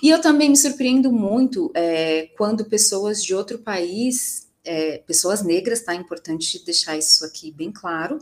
[0.02, 5.82] E eu também me surpreendo muito é, quando pessoas de outro país, é, pessoas negras,
[5.82, 5.92] tá?
[5.92, 8.18] É importante deixar isso aqui bem claro,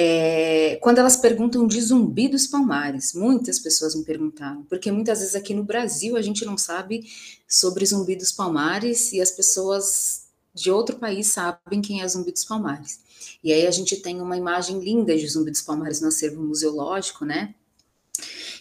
[0.00, 5.34] é, quando elas perguntam de Zumbi dos Palmares, muitas pessoas me perguntaram, porque muitas vezes
[5.34, 7.04] aqui no Brasil a gente não sabe
[7.48, 12.44] sobre Zumbi dos Palmares e as pessoas de outro país sabem quem é Zumbi dos
[12.44, 13.00] Palmares.
[13.42, 17.24] E aí a gente tem uma imagem linda de Zumbi dos Palmares no acervo museológico,
[17.24, 17.52] né?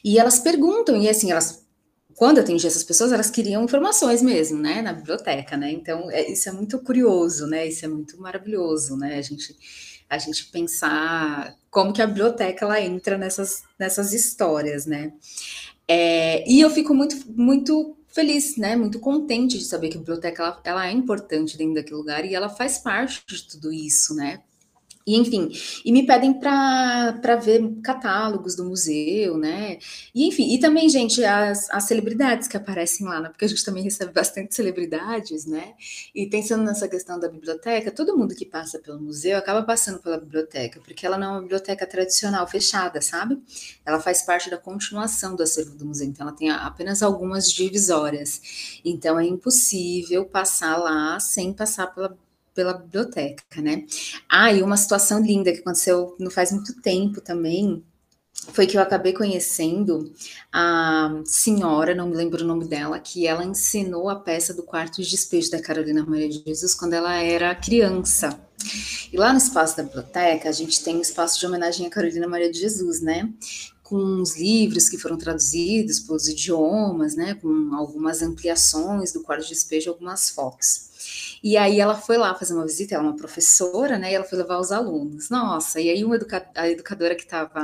[0.03, 1.66] E elas perguntam, e assim, elas
[2.17, 5.71] quando atendi essas pessoas, elas queriam informações mesmo, né, na biblioteca, né?
[5.71, 7.67] Então, é, isso é muito curioso, né?
[7.67, 9.19] Isso é muito maravilhoso, né?
[9.19, 9.55] A gente
[10.09, 15.13] a gente pensar como que a biblioteca ela entra nessas, nessas histórias, né?
[15.87, 18.75] É, e eu fico muito, muito feliz, né?
[18.75, 22.33] Muito contente de saber que a biblioteca ela, ela é importante dentro daquele lugar e
[22.33, 24.41] ela faz parte de tudo isso, né?
[25.07, 25.49] E, enfim,
[25.85, 29.79] e me pedem para ver catálogos do museu, né?
[30.13, 33.29] E, enfim, e também, gente, as, as celebridades que aparecem lá, né?
[33.29, 35.75] Porque a gente também recebe bastante celebridades, né?
[36.13, 40.17] E pensando nessa questão da biblioteca, todo mundo que passa pelo museu acaba passando pela
[40.17, 43.41] biblioteca, porque ela não é uma biblioteca tradicional, fechada, sabe?
[43.85, 48.81] Ela faz parte da continuação do acervo do museu, então ela tem apenas algumas divisórias.
[48.83, 52.17] Então é impossível passar lá sem passar pela
[52.57, 53.85] pela biblioteca, né?
[54.27, 57.85] Ah, e uma situação linda que aconteceu não faz muito tempo também,
[58.51, 60.11] foi que eu acabei conhecendo
[60.51, 65.03] a senhora, não me lembro o nome dela, que ela ensinou a peça do quarto
[65.03, 68.39] de despejo da Carolina Maria de Jesus quando ela era criança.
[69.13, 72.27] E lá no espaço da biblioteca, a gente tem um espaço de homenagem a Carolina
[72.27, 73.31] Maria de Jesus, né?
[73.83, 77.35] Com os livros que foram traduzidos pelos idiomas, né?
[77.35, 80.87] Com algumas ampliações do quarto de despejo, algumas fotos.
[81.47, 84.11] E aí ela foi lá fazer uma visita, ela é uma professora, né?
[84.11, 85.29] E ela foi levar os alunos.
[85.29, 87.61] Nossa, e aí uma educa a educadora que estava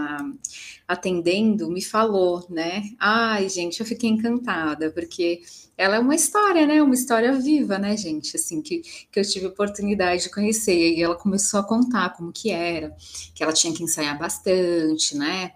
[0.87, 2.83] atendendo me falou, né?
[2.97, 5.41] Ai, gente, eu fiquei encantada, porque
[5.77, 6.81] ela é uma história, né?
[6.81, 8.37] Uma história viva, né, gente?
[8.37, 10.93] Assim, que, que eu tive oportunidade de conhecer.
[10.95, 12.95] E ela começou a contar como que era,
[13.35, 15.51] que ela tinha que ensaiar bastante, né?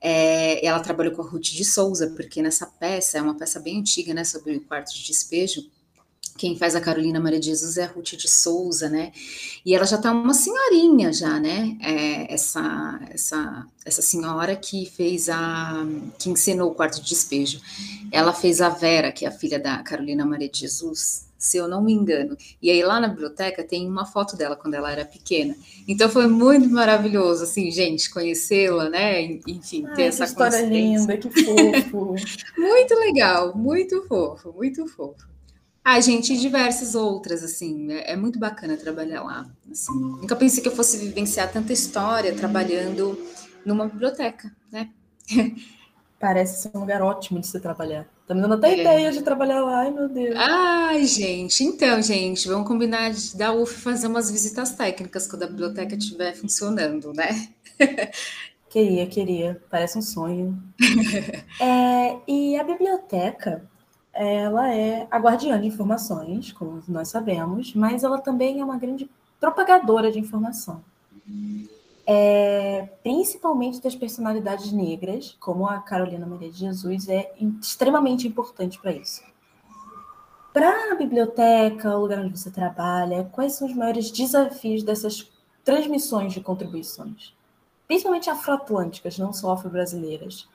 [0.00, 3.80] É, ela trabalhou com a Ruth de Souza, porque nessa peça, é uma peça bem
[3.80, 4.24] antiga, né?
[4.24, 5.75] Sobre o quarto de despejo
[6.36, 9.12] quem faz a Carolina Maria de Jesus é a Ruth de Souza, né?
[9.64, 11.76] E ela já tá uma senhorinha já, né?
[11.82, 15.86] É, essa, essa, essa senhora que fez a.
[16.18, 17.60] que ensinou o quarto de despejo.
[18.12, 21.66] Ela fez a Vera, que é a filha da Carolina Maria de Jesus, se eu
[21.66, 22.36] não me engano.
[22.60, 25.56] E aí lá na biblioteca tem uma foto dela quando ela era pequena.
[25.88, 29.22] Então foi muito maravilhoso, assim, gente, conhecê-la, né?
[29.46, 32.14] Enfim, Ai, ter essa história linda, que fofo.
[32.58, 35.35] muito legal, muito fofo, muito fofo.
[35.88, 39.46] Ah, gente, e diversas outras, assim, é, é, muito bacana trabalhar lá.
[39.70, 39.92] Assim.
[39.94, 43.16] Nunca pensei que eu fosse vivenciar tanta história trabalhando
[43.64, 44.90] numa biblioteca, né?
[46.18, 48.04] Parece ser um lugar ótimo de se trabalhar.
[48.26, 48.80] Tá me dando até é.
[48.80, 50.34] ideia de trabalhar lá, ai meu Deus.
[50.36, 55.46] Ai, gente, então, gente, vamos combinar de da UF fazer umas visitas técnicas quando a
[55.46, 57.48] biblioteca estiver funcionando, né?
[58.68, 59.62] Queria, queria.
[59.70, 60.60] Parece um sonho.
[61.62, 63.62] é, e a biblioteca,
[64.16, 69.08] ela é a guardiã de informações, como nós sabemos, mas ela também é uma grande
[69.38, 70.82] propagadora de informação.
[72.08, 78.92] É, principalmente das personalidades negras, como a Carolina Maria de Jesus, é extremamente importante para
[78.92, 79.22] isso.
[80.52, 85.30] Para a biblioteca, o lugar onde você trabalha, quais são os maiores desafios dessas
[85.64, 87.34] transmissões de contribuições?
[87.86, 90.48] Principalmente afroatlânticas, não só afro-brasileiras,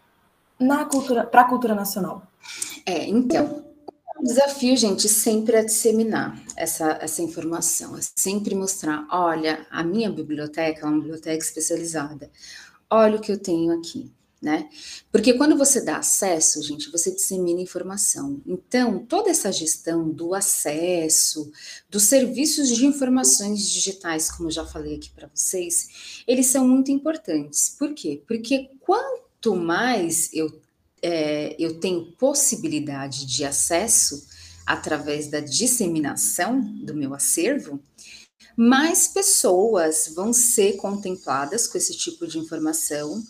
[1.29, 2.27] para a cultura nacional.
[2.85, 3.63] É, então,
[4.21, 10.11] o desafio, gente, sempre é disseminar essa, essa informação, é sempre mostrar, olha, a minha
[10.11, 12.29] biblioteca é uma biblioteca especializada,
[12.89, 14.69] olha o que eu tenho aqui, né?
[15.11, 18.41] Porque quando você dá acesso, gente, você dissemina informação.
[18.45, 21.51] Então, toda essa gestão do acesso,
[21.89, 26.91] dos serviços de informações digitais, como eu já falei aqui para vocês, eles são muito
[26.91, 27.69] importantes.
[27.69, 28.23] Por quê?
[28.27, 30.61] Porque quando quanto mais eu,
[31.01, 34.27] é, eu tenho possibilidade de acesso
[34.65, 37.79] através da disseminação do meu acervo,
[38.55, 43.23] mais pessoas vão ser contempladas com esse tipo de informação,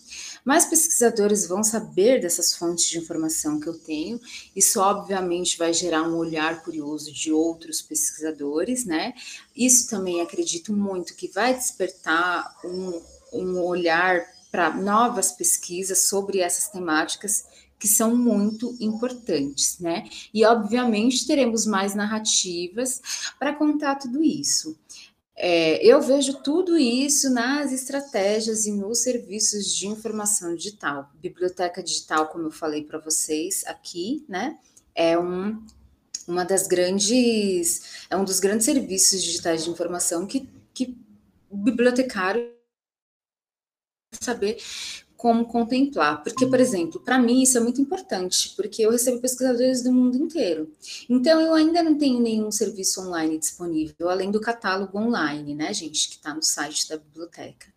[0.44, 4.20] mais pesquisadores vão saber dessas fontes de informação que eu tenho.
[4.54, 9.14] Isso, obviamente, vai gerar um olhar curioso de outros pesquisadores, né?
[9.56, 16.68] Isso também acredito muito que vai despertar um, um olhar para novas pesquisas sobre essas
[16.68, 17.46] temáticas
[17.80, 20.08] que são muito importantes, né?
[20.32, 23.02] E obviamente teremos mais narrativas
[23.40, 24.78] para contar tudo isso.
[25.36, 31.10] É, eu vejo tudo isso nas estratégias e nos serviços de informação digital.
[31.16, 34.60] Biblioteca digital, como eu falei para vocês aqui, né?
[34.94, 35.66] É um,
[36.28, 40.96] uma das grandes, é um dos grandes serviços digitais de informação que, que
[41.50, 42.61] o bibliotecário
[44.20, 44.58] saber
[45.22, 46.24] como contemplar.
[46.24, 50.18] Porque, por exemplo, para mim isso é muito importante, porque eu recebo pesquisadores do mundo
[50.18, 50.72] inteiro.
[51.08, 56.10] Então, eu ainda não tenho nenhum serviço online disponível, além do catálogo online, né, gente,
[56.10, 57.68] que está no site da biblioteca.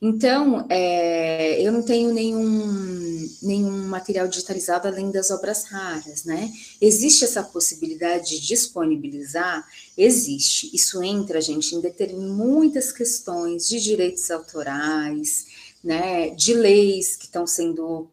[0.00, 6.52] Então, é, eu não tenho nenhum, nenhum material digitalizado além das obras raras, né?
[6.80, 9.66] Existe essa possibilidade de disponibilizar?
[9.96, 10.70] Existe.
[10.74, 15.46] Isso entra, gente, em muitas questões de direitos autorais,
[15.82, 18.10] né, de leis que estão sendo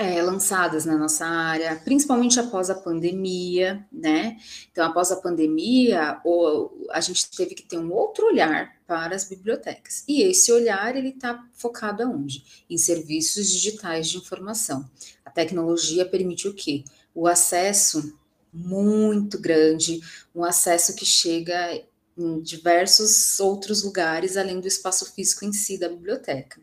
[0.00, 4.38] é, lançadas na nossa área, principalmente após a pandemia, né?
[4.72, 9.28] Então, após a pandemia, o, a gente teve que ter um outro olhar para as
[9.28, 10.02] bibliotecas.
[10.08, 12.64] E esse olhar ele está focado aonde?
[12.70, 14.88] Em serviços digitais de informação.
[15.22, 16.82] A tecnologia permite o quê?
[17.14, 18.18] O acesso
[18.50, 20.00] muito grande,
[20.34, 21.84] um acesso que chega
[22.16, 26.58] em diversos outros lugares além do espaço físico em si da biblioteca.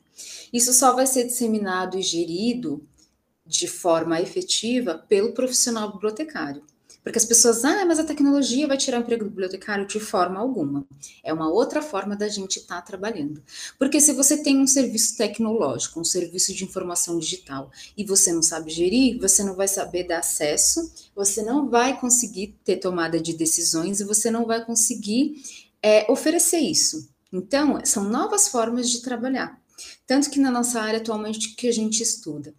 [0.51, 2.88] Isso só vai ser disseminado e gerido
[3.45, 6.63] de forma efetiva pelo profissional bibliotecário.
[7.08, 10.41] Porque as pessoas, ah, mas a tecnologia vai tirar o emprego do bibliotecário de forma
[10.41, 10.86] alguma.
[11.23, 13.41] É uma outra forma da gente estar tá trabalhando.
[13.80, 18.43] Porque se você tem um serviço tecnológico, um serviço de informação digital, e você não
[18.43, 23.32] sabe gerir, você não vai saber dar acesso, você não vai conseguir ter tomada de
[23.32, 25.41] decisões e você não vai conseguir
[25.82, 27.08] é, oferecer isso.
[27.32, 29.58] Então, são novas formas de trabalhar.
[30.08, 32.56] Tanto que na nossa área atualmente que a gente estuda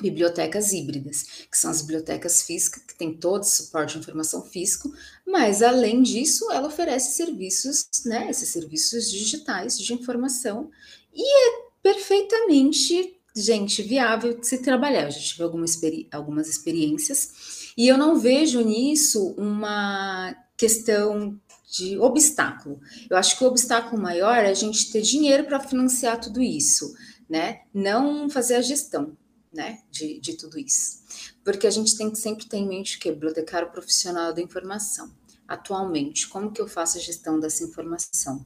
[0.00, 4.92] bibliotecas híbridas, que são as bibliotecas físicas, que tem todo esse suporte de informação físico,
[5.26, 10.70] mas além disso, ela oferece serviços, né, esses serviços digitais de informação,
[11.14, 15.04] e é perfeitamente, gente, viável de se trabalhar.
[15.04, 21.98] Eu já tive alguma experi algumas experiências, e eu não vejo nisso uma questão de
[21.98, 22.80] obstáculo.
[23.10, 26.94] Eu acho que o obstáculo maior é a gente ter dinheiro para financiar tudo isso,
[27.28, 27.62] né?
[27.74, 29.16] Não fazer a gestão,
[29.52, 31.04] né, de, de tudo isso.
[31.44, 35.10] Porque a gente tem que sempre ter em mente que é bibliotecário profissional da informação.
[35.48, 38.44] Atualmente, como que eu faço a gestão dessa informação?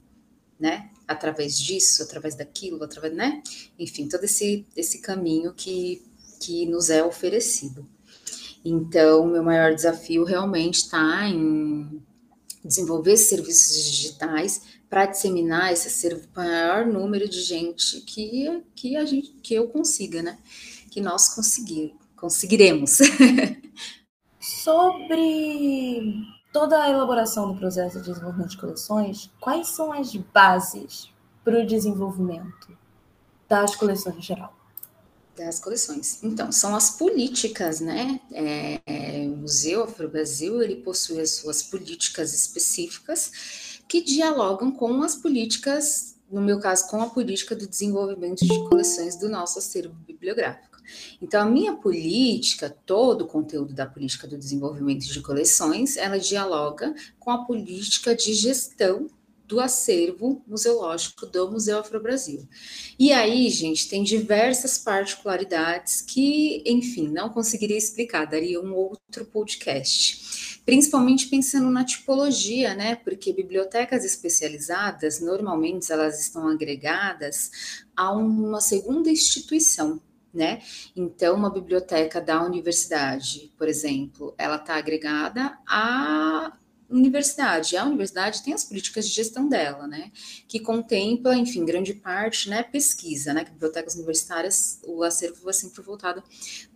[0.59, 0.91] Né?
[1.07, 3.41] Através disso, através daquilo, através, né?
[3.79, 6.03] Enfim, todo esse, esse caminho que,
[6.39, 7.87] que nos é oferecido.
[8.63, 11.99] Então, meu maior desafio realmente está em
[12.63, 19.53] desenvolver serviços digitais para disseminar esse maior número de gente que, que a gente que
[19.53, 20.37] eu consiga, né?
[20.89, 22.97] Que nós conseguir, conseguiremos.
[24.39, 26.13] Sobre
[26.51, 31.09] toda a elaboração do processo de desenvolvimento de coleções, quais são as bases
[31.43, 32.77] para o desenvolvimento
[33.47, 34.60] das coleções em geral?
[35.35, 36.19] Das coleções.
[36.23, 38.19] Então, são as políticas, né?
[38.31, 43.31] É, é, o Museu Afro Brasil ele possui as suas políticas específicas
[43.87, 49.17] que dialogam com as políticas, no meu caso, com a política do desenvolvimento de coleções
[49.17, 50.71] do nosso acervo bibliográfico.
[51.21, 56.93] Então, a minha política, todo o conteúdo da política do desenvolvimento de coleções, ela dialoga
[57.19, 59.07] com a política de gestão
[59.51, 62.47] do acervo museológico do Museu Afro-Brasil.
[62.97, 70.61] E aí, gente, tem diversas particularidades que, enfim, não conseguiria explicar, daria um outro podcast.
[70.65, 72.95] Principalmente pensando na tipologia, né?
[72.95, 79.99] Porque bibliotecas especializadas, normalmente, elas estão agregadas a uma segunda instituição,
[80.33, 80.61] né?
[80.95, 86.53] Então, uma biblioteca da universidade, por exemplo, ela está agregada a
[86.91, 87.77] universidade.
[87.77, 90.11] A universidade tem as políticas de gestão dela, né?
[90.47, 93.43] Que contempla, enfim, grande parte, né, pesquisa, né?
[93.45, 96.23] Que bibliotecas universitárias, o acervo é sempre voltado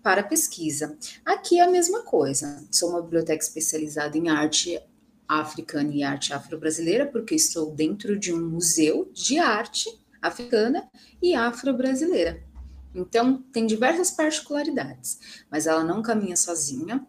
[0.01, 0.97] para pesquisa.
[1.25, 2.65] Aqui é a mesma coisa.
[2.71, 4.79] Sou uma biblioteca especializada em arte
[5.27, 9.89] africana e arte afro-brasileira, porque estou dentro de um museu de arte
[10.21, 10.89] africana
[11.21, 12.43] e afro-brasileira.
[12.93, 17.05] Então, tem diversas particularidades, mas ela não caminha sozinha.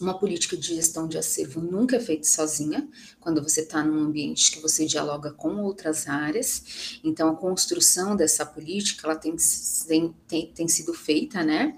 [0.00, 2.86] Uma política de gestão de acervo nunca é feita sozinha,
[3.18, 7.00] quando você está num ambiente que você dialoga com outras áreas.
[7.02, 9.34] Então, a construção dessa política ela tem,
[9.86, 11.76] tem, tem, tem sido feita, né?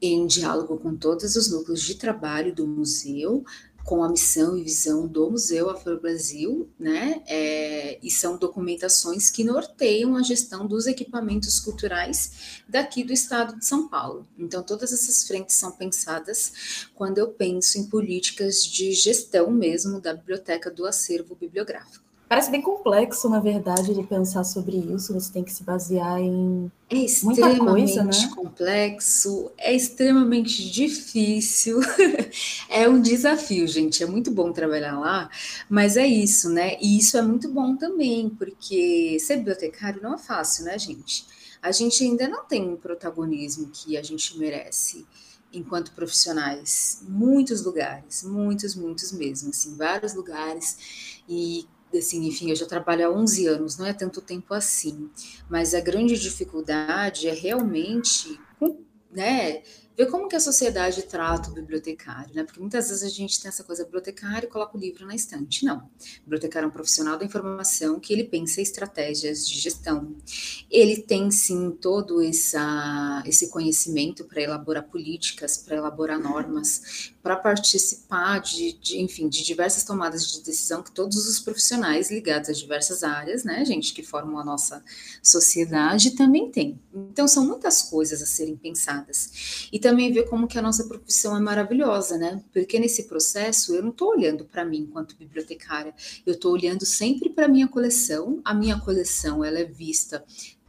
[0.00, 3.44] Em diálogo com todos os núcleos de trabalho do museu,
[3.84, 7.22] com a missão e visão do Museu Afro Brasil, né?
[7.26, 13.66] É, e são documentações que norteiam a gestão dos equipamentos culturais daqui do estado de
[13.66, 14.26] São Paulo.
[14.38, 20.14] Então, todas essas frentes são pensadas quando eu penso em políticas de gestão mesmo da
[20.14, 22.01] biblioteca do acervo bibliográfico.
[22.32, 25.12] Parece bem complexo, na verdade, de pensar sobre isso.
[25.12, 28.10] Você tem que se basear em é extremamente coisa, né?
[28.34, 31.78] complexo, é extremamente difícil,
[32.70, 34.02] é um desafio, gente.
[34.02, 35.28] É muito bom trabalhar lá,
[35.68, 36.78] mas é isso, né?
[36.80, 41.26] E isso é muito bom também, porque ser bibliotecário não é fácil, né, gente?
[41.60, 45.06] A gente ainda não tem um protagonismo que a gente merece
[45.52, 51.66] enquanto profissionais, muitos lugares, muitos, muitos mesmo, assim, vários lugares, e
[51.98, 55.10] assim, enfim, eu já trabalho há 11 anos, não é tanto tempo assim,
[55.48, 58.38] mas a grande dificuldade é realmente,
[59.10, 59.62] né,
[59.96, 62.44] ver como que a sociedade trata o bibliotecário, né?
[62.44, 65.64] Porque muitas vezes a gente tem essa coisa, bibliotecário coloca o livro na estante.
[65.64, 65.78] Não.
[65.78, 70.14] O bibliotecário é um profissional da informação que ele pensa estratégias de gestão.
[70.70, 78.40] Ele tem, sim, todo essa, esse conhecimento para elaborar políticas, para elaborar normas, para participar
[78.40, 83.02] de, de, enfim, de diversas tomadas de decisão que todos os profissionais ligados a diversas
[83.02, 84.82] áreas, né, gente, que formam a nossa
[85.22, 86.80] sociedade, também têm.
[86.92, 89.68] Então, são muitas coisas a serem pensadas.
[89.72, 92.42] E também ver como que a nossa profissão é maravilhosa, né?
[92.52, 97.28] Porque nesse processo eu não estou olhando para mim enquanto bibliotecária, eu estou olhando sempre
[97.28, 98.40] para a minha coleção.
[98.44, 100.24] A minha coleção ela é vista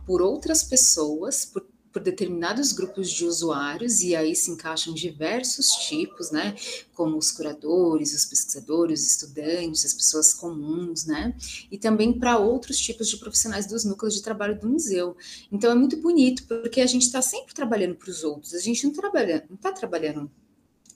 [0.05, 6.31] por outras pessoas, por por determinados grupos de usuários, e aí se encaixam diversos tipos,
[6.31, 6.55] né?
[6.93, 11.35] Como os curadores, os pesquisadores, os estudantes, as pessoas comuns, né?
[11.71, 15.15] E também para outros tipos de profissionais dos núcleos de trabalho do museu.
[15.51, 18.83] Então é muito bonito, porque a gente está sempre trabalhando para os outros, a gente
[18.83, 20.31] não está trabalhando, não está trabalhando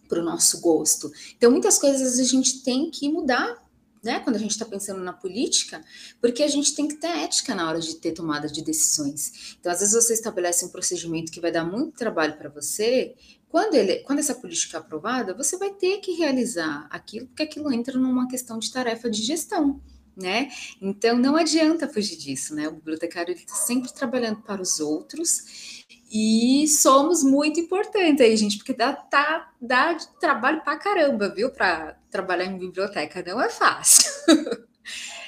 [0.08, 1.12] para o nosso gosto.
[1.38, 3.67] Então, muitas coisas a gente tem que mudar
[4.08, 5.84] né, quando a gente está pensando na política,
[6.22, 9.58] porque a gente tem que ter ética na hora de ter tomada de decisões.
[9.60, 13.14] Então, às vezes você estabelece um procedimento que vai dar muito trabalho para você,
[13.50, 17.72] quando, ele, quando essa política é aprovada, você vai ter que realizar aquilo, porque aquilo
[17.72, 19.82] entra numa questão de tarefa de gestão.
[20.16, 20.50] Né?
[20.82, 22.68] Então não adianta fugir disso, né?
[22.68, 25.77] O bibliotecário está sempre trabalhando para os outros
[26.12, 31.50] e somos muito importantes aí, gente, porque dá, tá, dá trabalho pra caramba, viu?
[31.50, 34.12] Para trabalhar em biblioteca não é fácil.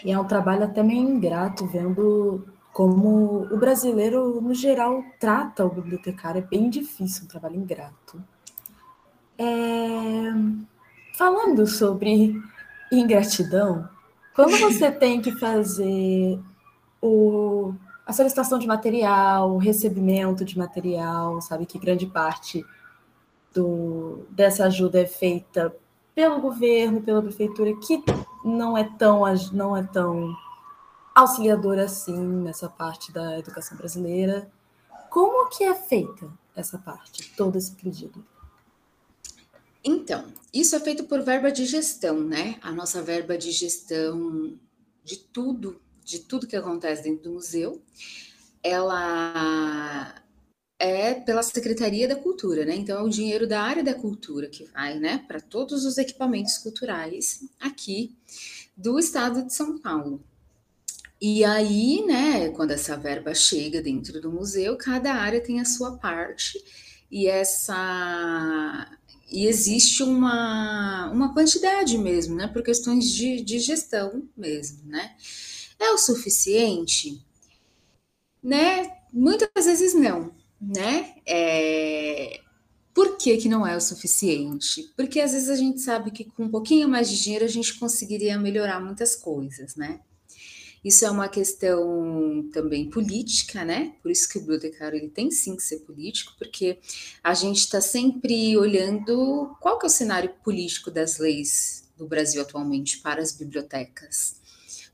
[0.04, 5.70] E é um trabalho até meio ingrato, vendo como o brasileiro, no geral, trata o
[5.70, 6.40] bibliotecário.
[6.40, 8.24] É bem difícil, um trabalho ingrato.
[9.38, 10.32] É...
[11.18, 12.42] Falando sobre
[12.92, 13.90] ingratidão,
[14.34, 16.40] quando você tem que fazer
[17.02, 17.74] o
[18.10, 22.66] a solicitação de material, o recebimento de material, sabe que grande parte
[23.54, 25.76] do, dessa ajuda é feita
[26.16, 28.04] pelo governo, pela prefeitura, que
[28.44, 29.22] não é tão
[29.54, 30.36] não é tão
[31.14, 34.50] auxiliadora assim nessa parte da educação brasileira.
[35.12, 38.26] Como que é feita essa parte, todo esse pedido?
[39.84, 42.58] Então, isso é feito por verba de gestão, né?
[42.64, 44.58] A nossa verba de gestão
[45.04, 45.80] de tudo
[46.10, 47.82] de tudo que acontece dentro do museu,
[48.64, 50.16] ela
[50.80, 52.76] é pela Secretaria da Cultura, né?
[52.76, 56.58] Então é o dinheiro da área da cultura que vai, né, para todos os equipamentos
[56.58, 58.16] culturais aqui
[58.76, 60.24] do estado de São Paulo.
[61.22, 65.98] E aí, né, quando essa verba chega dentro do museu, cada área tem a sua
[65.98, 66.64] parte
[67.12, 68.88] e essa
[69.32, 75.16] e existe uma, uma quantidade mesmo, né, por questões de, de gestão mesmo, né?
[75.80, 77.24] É o suficiente?
[78.44, 78.92] Né?
[79.12, 81.16] Muitas vezes não, né?
[81.26, 82.42] É...
[82.94, 84.92] Por que, que não é o suficiente?
[84.96, 87.80] Porque às vezes a gente sabe que com um pouquinho mais de dinheiro a gente
[87.80, 90.02] conseguiria melhorar muitas coisas, né?
[90.84, 93.96] Isso é uma questão também política, né?
[94.02, 96.80] Por isso que o bibliotecário ele tem sim que ser político, porque
[97.24, 102.42] a gente está sempre olhando qual que é o cenário político das leis do Brasil
[102.42, 104.39] atualmente para as bibliotecas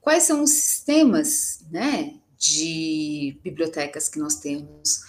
[0.06, 5.01] quais são os sistemas né, de bibliotecas que nós temos,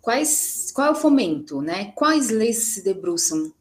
[0.00, 3.52] quais, qual é o fomento, né, quais leis se debruçam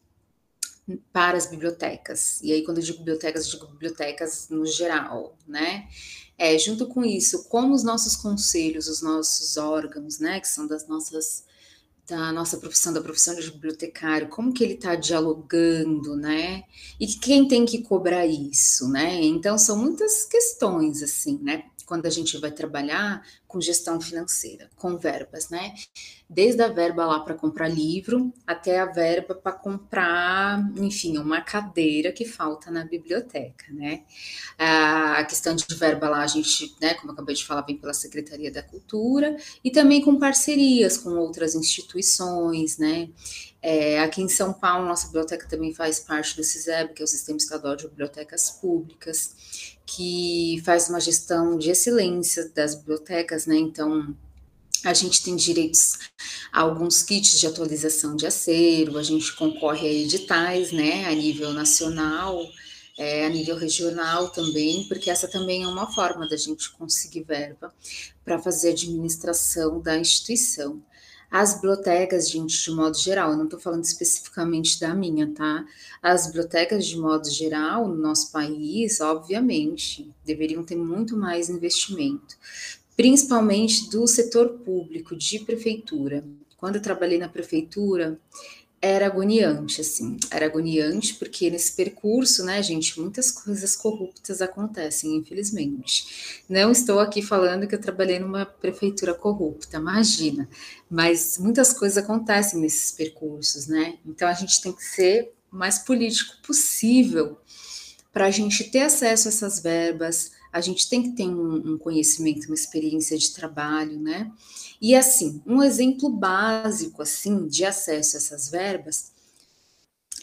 [1.12, 2.39] para as bibliotecas.
[2.44, 5.88] E aí, quando eu digo bibliotecas, eu digo bibliotecas no geral, né?
[6.38, 10.88] É, junto com isso, como os nossos conselhos, os nossos órgãos, né, que são das
[10.88, 11.44] nossas
[12.08, 16.64] da nossa profissão, da profissão de bibliotecário, como que ele está dialogando, né?
[16.99, 19.22] E quem tem que cobrar isso, né?
[19.22, 21.64] Então são muitas questões assim, né?
[21.86, 25.74] Quando a gente vai trabalhar com gestão financeira, com verbas, né?
[26.30, 32.12] Desde a verba lá para comprar livro até a verba para comprar, enfim, uma cadeira
[32.12, 34.04] que falta na biblioteca, né?
[34.58, 37.94] A questão de verba lá, a gente, né, como eu acabei de falar, vem pela
[37.94, 43.10] Secretaria da Cultura e também com parcerias com outras instituições, né?
[43.66, 47.07] É, aqui em São Paulo, nossa biblioteca também faz parte do CISEB, que é o
[47.07, 49.36] Sistema Estadual de Bibliotecas Públicas
[49.86, 53.55] que faz uma gestão de excelência das bibliotecas, né?
[53.57, 54.16] Então,
[54.84, 55.99] a gente tem direitos
[56.51, 61.53] a alguns kits de atualização de acervo, a gente concorre a editais, né, a nível
[61.53, 62.45] nacional,
[62.97, 67.74] é, a nível regional também, porque essa também é uma forma da gente conseguir verba
[68.26, 70.82] para fazer administração da instituição.
[71.36, 75.66] As bibliotecas, gente, de modo geral, eu não estou falando especificamente da minha, tá?
[76.00, 82.38] As bibliotecas, de modo geral, no nosso país, obviamente, deveriam ter muito mais investimento,
[82.96, 86.24] principalmente do setor público, de prefeitura.
[86.56, 88.20] Quando eu trabalhei na prefeitura,
[88.86, 96.44] era agoniante, assim, era agoniante porque nesse percurso, né, gente, muitas coisas corruptas acontecem, infelizmente.
[96.50, 100.50] Não estou aqui falando que eu trabalhei numa prefeitura corrupta, imagina,
[100.90, 104.00] mas muitas coisas acontecem nesses percursos, né?
[104.06, 107.38] Então a gente tem que ser o mais político possível
[108.12, 111.78] para a gente ter acesso a essas verbas, a gente tem que ter um, um
[111.78, 114.32] conhecimento, uma experiência de trabalho, né?
[114.80, 119.12] E assim, um exemplo básico assim de acesso a essas verbas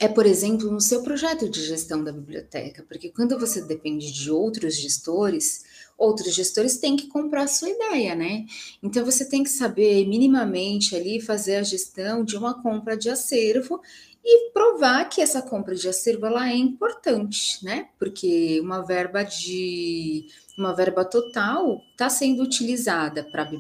[0.01, 4.31] é, por exemplo, no seu projeto de gestão da biblioteca, porque quando você depende de
[4.31, 5.63] outros gestores,
[5.99, 8.47] outros gestores têm que comprar a sua ideia, né?
[8.83, 13.79] Então você tem que saber minimamente ali fazer a gestão de uma compra de acervo
[14.25, 17.89] e provar que essa compra de acervo ela é importante, né?
[17.99, 23.51] Porque uma verba de uma verba total está sendo utilizada para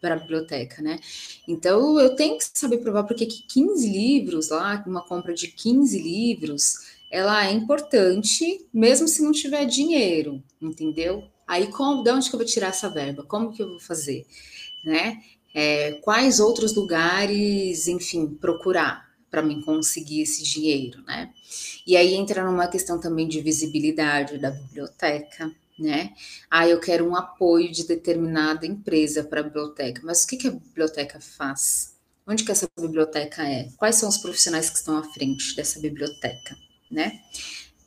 [0.00, 0.98] para a biblioteca, né?
[1.46, 5.96] Então eu tenho que saber provar porque que 15 livros lá, uma compra de 15
[6.02, 6.74] livros,
[7.08, 11.22] ela é importante, mesmo se não tiver dinheiro, entendeu?
[11.46, 13.22] Aí como, de onde que eu vou tirar essa verba?
[13.22, 14.26] Como que eu vou fazer,
[14.84, 15.22] né?
[15.54, 21.32] É, quais outros lugares, enfim, procurar para mim conseguir esse dinheiro, né?
[21.86, 26.12] E aí entra numa questão também de visibilidade da biblioteca, né?
[26.50, 30.48] Ah, eu quero um apoio de determinada empresa para a biblioteca, mas o que, que
[30.48, 31.94] a biblioteca faz?
[32.26, 33.70] Onde que essa biblioteca é?
[33.78, 36.54] Quais são os profissionais que estão à frente dessa biblioteca,
[36.90, 37.18] né?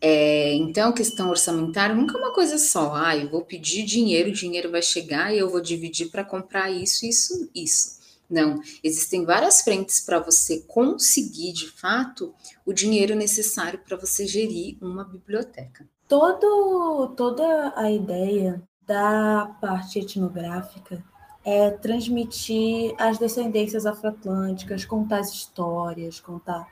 [0.02, 2.94] É, então, questão orçamentária nunca é uma coisa só.
[2.96, 6.72] Ah, eu vou pedir dinheiro, o dinheiro vai chegar e eu vou dividir para comprar
[6.72, 7.96] isso, isso, isso.
[8.30, 12.34] Não, existem várias frentes para você conseguir, de fato,
[12.66, 15.88] o dinheiro necessário para você gerir uma biblioteca.
[16.08, 21.04] Todo, toda a ideia da parte etnográfica
[21.44, 26.68] é transmitir as descendências afroatlânticas, contar as histórias, contar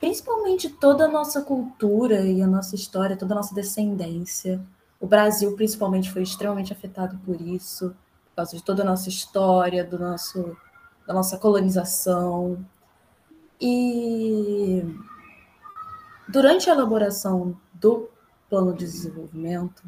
[0.00, 4.60] principalmente toda a nossa cultura e a nossa história, toda a nossa descendência.
[4.98, 7.94] O Brasil, principalmente, foi extremamente afetado por isso,
[8.30, 10.56] por causa de toda a nossa história, do nosso,
[11.10, 12.64] da nossa colonização.
[13.60, 14.84] E
[16.28, 18.08] durante a elaboração do
[18.48, 19.82] plano de desenvolvimento,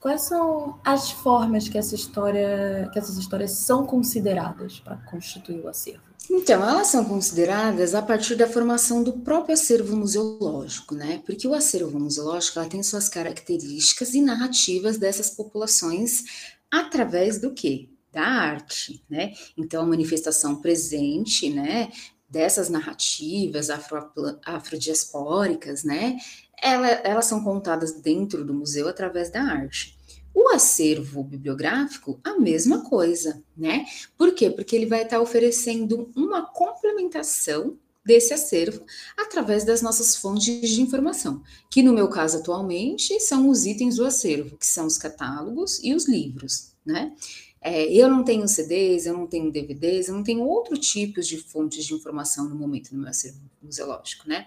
[0.00, 5.68] quais são as formas que essa história, que essas histórias são consideradas para constituir o
[5.68, 6.04] acervo?
[6.30, 11.22] Então, elas são consideradas a partir da formação do próprio acervo museológico, né?
[11.26, 16.22] Porque o acervo museológico ela tem suas características e narrativas dessas populações
[16.70, 17.88] através do quê?
[18.14, 19.34] Da arte, né?
[19.56, 21.90] Então, a manifestação presente, né?
[22.28, 24.10] Dessas narrativas afro,
[24.44, 26.18] afrodiaspóricas, né?
[26.64, 29.98] ela, elas são contadas dentro do museu através da arte.
[30.34, 33.84] O acervo bibliográfico, a mesma coisa, né?
[34.16, 34.50] Por quê?
[34.50, 38.84] Porque ele vai estar oferecendo uma complementação desse acervo
[39.16, 44.04] através das nossas fontes de informação, que no meu caso atualmente são os itens do
[44.04, 47.14] acervo, que são os catálogos e os livros, né?
[47.66, 51.38] É, eu não tenho CDs, eu não tenho DVDs, eu não tenho outro tipos de
[51.38, 54.46] fontes de informação no momento no meu acervo museológico, né?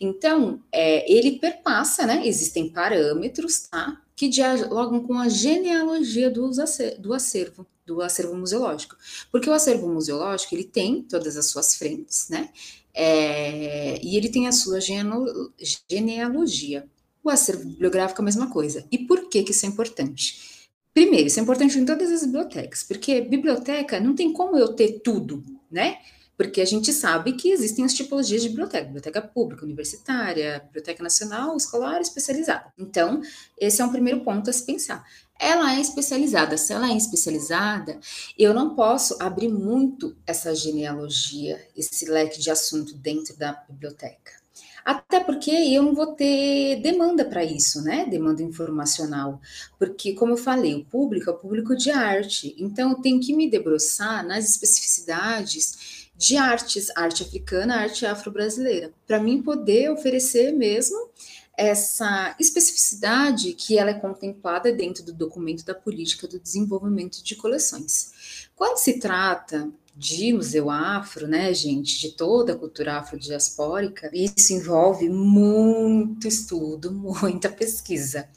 [0.00, 2.26] Então, é, ele perpassa, né?
[2.26, 4.02] Existem parâmetros, tá?
[4.16, 8.96] Que dialogam com a genealogia do acervo, do acervo, do acervo museológico.
[9.30, 12.50] Porque o acervo museológico, ele tem todas as suas frentes, né?
[12.92, 16.84] É, e ele tem a sua genealogia.
[17.22, 18.84] O acervo bibliográfico é a mesma coisa.
[18.90, 20.55] E por que, que isso é importante?
[20.96, 25.00] Primeiro, isso é importante em todas as bibliotecas, porque biblioteca não tem como eu ter
[25.00, 25.98] tudo, né?
[26.38, 31.54] porque a gente sabe que existem as tipologias de biblioteca, biblioteca pública, universitária, biblioteca nacional,
[31.54, 32.72] escolar, especializada.
[32.78, 33.20] Então,
[33.58, 35.04] esse é um primeiro ponto a se pensar.
[35.38, 36.56] Ela é especializada.
[36.56, 38.00] Se ela é especializada,
[38.38, 44.45] eu não posso abrir muito essa genealogia, esse leque de assunto dentro da biblioteca.
[44.86, 48.06] Até porque eu não vou ter demanda para isso, né?
[48.08, 49.40] Demanda informacional.
[49.80, 52.54] Porque, como eu falei, o público é o público de arte.
[52.56, 59.18] Então, eu tenho que me debruçar nas especificidades de artes, arte africana, arte afro-brasileira, para
[59.18, 61.10] mim poder oferecer mesmo
[61.58, 68.48] essa especificidade que ela é contemplada dentro do documento da política do desenvolvimento de coleções.
[68.54, 75.08] Quando se trata de museu afro, né, gente, de toda a cultura afrodiaspórica, isso envolve
[75.08, 76.92] muito estudo,
[77.22, 78.28] muita pesquisa,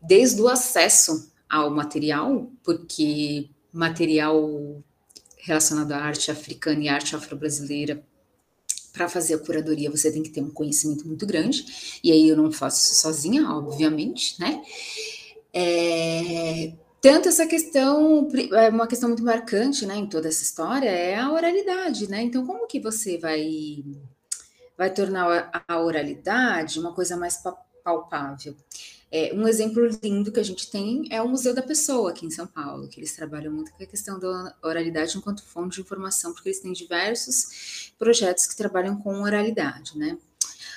[0.00, 4.82] desde o acesso ao material, porque material
[5.36, 8.02] relacionado à arte africana e arte afro-brasileira
[8.90, 12.36] para fazer a curadoria você tem que ter um conhecimento muito grande, e aí eu
[12.36, 14.62] não faço isso sozinha, obviamente, né?
[15.52, 16.72] É,
[17.04, 21.30] tanto essa questão, é uma questão muito marcante, né, em toda essa história, é a
[21.30, 22.22] oralidade, né?
[22.22, 23.84] Então, como que você vai,
[24.74, 27.42] vai tornar a oralidade uma coisa mais
[27.84, 28.56] palpável?
[29.12, 32.30] É, um exemplo lindo que a gente tem é o Museu da Pessoa aqui em
[32.30, 36.32] São Paulo, que eles trabalham muito com a questão da oralidade enquanto fonte de informação,
[36.32, 40.16] porque eles têm diversos projetos que trabalham com oralidade, né?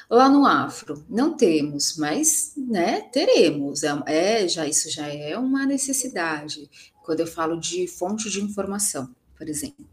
[0.09, 3.83] Lá no Afro, não temos, mas né, teremos.
[3.83, 6.69] É, é, já Isso já é uma necessidade,
[7.03, 9.85] quando eu falo de fonte de informação, por exemplo.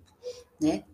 [0.61, 0.85] Né?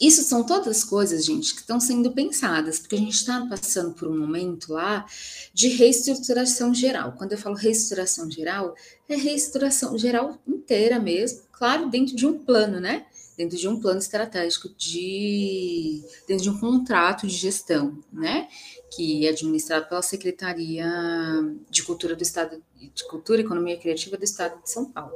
[0.00, 4.08] Isso são todas coisas, gente, que estão sendo pensadas, porque a gente está passando por
[4.08, 5.06] um momento lá
[5.54, 7.12] de reestruturação geral.
[7.12, 8.74] Quando eu falo reestruturação geral,
[9.08, 13.06] é reestruturação geral inteira mesmo, claro, dentro de um plano, né?
[13.36, 18.48] Dentro de um plano estratégico de dentro de um contrato de gestão, né?
[18.94, 20.86] Que é administrado pela Secretaria
[21.68, 22.62] de Cultura do Estado
[22.94, 25.14] de Cultura e Economia Criativa do Estado de São Paulo.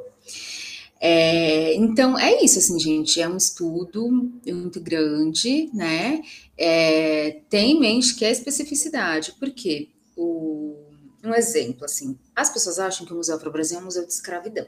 [1.02, 4.06] É, então, é isso, assim, gente, é um estudo
[4.46, 6.20] muito grande, né?
[6.58, 10.76] É, tem em mente que é especificidade, porque o,
[11.24, 14.66] um exemplo, assim, as pessoas acham que o Museu Afro-Brasil é um museu de escravidão.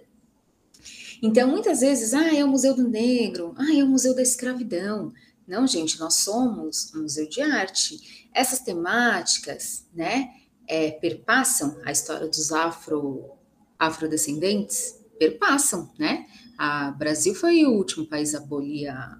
[1.23, 5.13] Então, muitas vezes, ah, é o Museu do Negro, ah, é o Museu da Escravidão.
[5.47, 8.29] Não, gente, nós somos um museu de arte.
[8.35, 10.31] Essas temáticas, né,
[10.67, 13.31] é, perpassam a história dos afro,
[13.79, 16.27] afrodescendentes, perpassam, né?
[16.59, 19.19] A Brasil foi o último país a abolir a,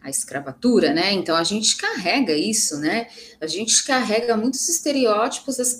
[0.00, 1.12] a escravatura, né?
[1.12, 3.08] Então a gente carrega isso, né?
[3.40, 5.78] A gente carrega muitos estereótipos das,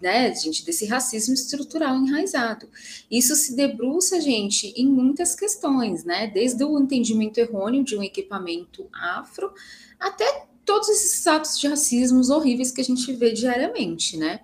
[0.00, 2.68] né, gente, desse racismo estrutural enraizado.
[3.10, 6.26] Isso se debruça, gente, em muitas questões, né?
[6.26, 9.52] Desde o entendimento errôneo de um equipamento afro
[9.98, 14.40] até todos esses atos de racismo horríveis que a gente vê diariamente, né?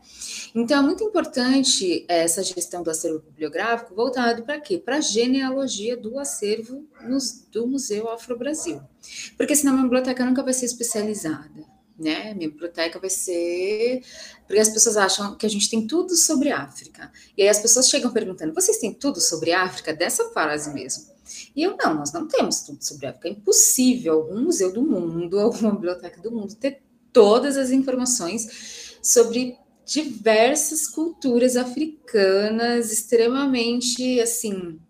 [0.54, 4.76] Então, é muito importante essa gestão do acervo bibliográfico voltado para quê?
[4.76, 8.80] Para a genealogia do acervo nos, do Museu Afro-Brasil.
[9.36, 11.64] Porque senão a biblioteca nunca vai ser especializada,
[11.98, 12.34] né?
[12.34, 14.02] Minha biblioteca vai ser.
[14.46, 17.10] Porque as pessoas acham que a gente tem tudo sobre África.
[17.36, 19.94] E aí as pessoas chegam perguntando: vocês têm tudo sobre África?
[19.94, 21.16] Dessa frase mesmo.
[21.54, 23.28] E eu, não, nós não temos tudo sobre África.
[23.28, 26.82] É impossível algum museu do mundo, alguma biblioteca do mundo ter
[27.12, 34.80] todas as informações sobre diversas culturas africanas extremamente, assim,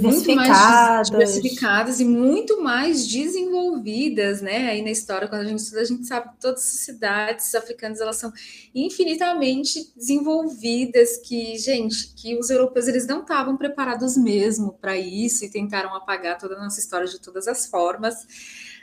[0.00, 4.70] muito mais diversificadas e muito mais desenvolvidas, né?
[4.70, 8.00] Aí na história, quando a gente estuda, a gente sabe que todas as cidades africanas
[8.00, 8.32] elas são
[8.74, 15.50] infinitamente desenvolvidas, que, gente, que os europeus eles não estavam preparados mesmo para isso e
[15.50, 18.26] tentaram apagar toda a nossa história de todas as formas,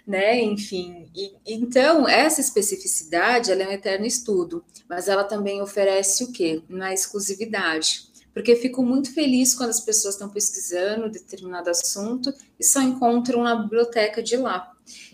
[0.05, 0.41] né?
[0.41, 6.31] Enfim, e, então essa especificidade ela é um eterno estudo, mas ela também oferece o
[6.31, 6.63] quê?
[6.67, 8.08] Na exclusividade
[8.39, 13.53] porque fico muito feliz quando as pessoas estão pesquisando determinado assunto e só encontram na
[13.53, 14.71] biblioteca de lá.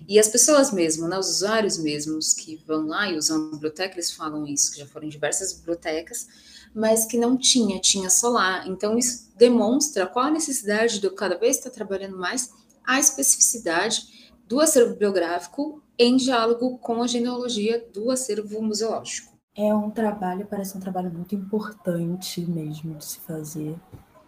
[0.08, 3.96] E as pessoas mesmo, né, os usuários mesmos que vão lá e usam a biblioteca,
[3.96, 6.28] eles falam isso, que já foram em diversas bibliotecas,
[6.72, 8.64] mas que não tinha, tinha só lá.
[8.68, 12.52] Então, isso demonstra qual a necessidade de eu cada vez estar trabalhando mais
[12.86, 19.35] a especificidade do acervo bibliográfico em diálogo com a genealogia do acervo museológico.
[19.58, 23.76] É um trabalho, parece um trabalho muito importante mesmo de se fazer.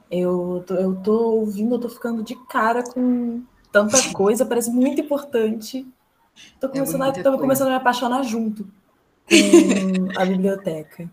[0.09, 5.01] Eu tô, eu tô ouvindo, eu tô ficando de cara com tanta coisa, parece muito
[5.01, 5.85] importante.
[6.59, 11.09] Tô é começando, é a, tô começando a me apaixonar junto com a biblioteca.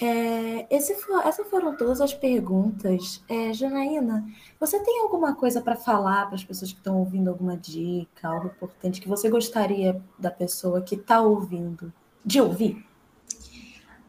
[0.00, 3.22] É, for, essas foram todas as perguntas.
[3.28, 4.26] É, Janaína,
[4.58, 8.48] você tem alguma coisa para falar para as pessoas que estão ouvindo, alguma dica, algo
[8.48, 11.92] importante que você gostaria da pessoa que está ouvindo
[12.24, 12.84] de ouvir?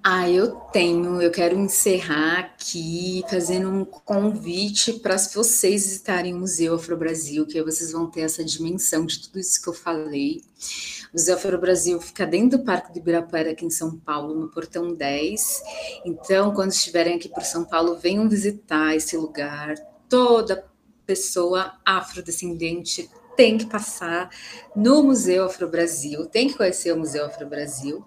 [0.07, 1.19] Ah, eu tenho.
[1.19, 7.57] Eu quero encerrar aqui fazendo um convite para vocês visitarem o Museu Afro Brasil, que
[7.57, 10.43] aí vocês vão ter essa dimensão de tudo isso que eu falei.
[11.09, 14.47] O Museu Afro Brasil fica dentro do Parque do Ibirapuera, aqui em São Paulo, no
[14.47, 15.63] Portão 10.
[16.05, 19.73] Então, quando estiverem aqui por São Paulo, venham visitar esse lugar.
[20.07, 20.67] Toda
[21.03, 24.29] pessoa afrodescendente tem que passar
[24.75, 28.03] no Museu Afro Brasil, tem que conhecer o Museu Afro Brasil.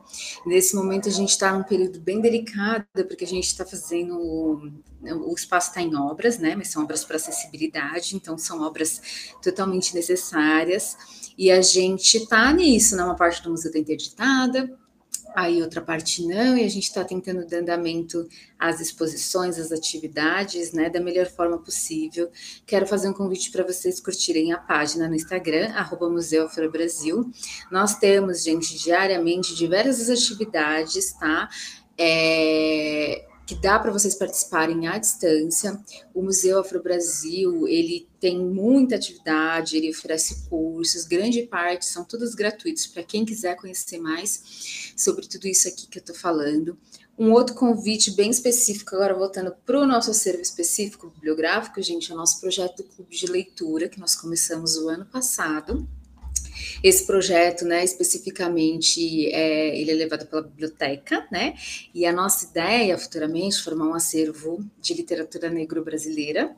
[0.46, 5.34] Nesse momento a gente está num período bem delicado, porque a gente está fazendo o
[5.34, 6.56] espaço está em obras, né?
[6.56, 9.00] Mas são obras para acessibilidade, então são obras
[9.42, 10.96] totalmente necessárias.
[11.36, 13.04] E a gente está nisso, né?
[13.04, 14.76] Uma parte do museu está interditada,
[15.34, 18.26] aí outra parte não, e a gente está tentando dar andamento
[18.58, 22.30] às exposições, às atividades, né, da melhor forma possível.
[22.66, 27.30] Quero fazer um convite para vocês curtirem a página no Instagram, arroba Museu Brasil.
[27.70, 31.48] Nós temos, gente, diariamente diversas atividades, tá?
[31.96, 35.80] É, que dá para vocês participarem à distância.
[36.12, 42.34] O Museu Afro Brasil, ele tem muita atividade, ele oferece cursos, grande parte são todos
[42.34, 46.78] gratuitos para quem quiser conhecer mais sobre tudo isso aqui que eu estou falando.
[47.18, 52.14] Um outro convite bem específico, agora voltando para o nosso acervo específico bibliográfico, gente, é
[52.14, 55.88] o nosso projeto do Clube de Leitura, que nós começamos o ano passado.
[56.82, 61.54] Esse projeto, né, especificamente, é, ele é levado pela biblioteca, né,
[61.94, 66.54] e a nossa ideia futuramente é formar um acervo de literatura negro-brasileira.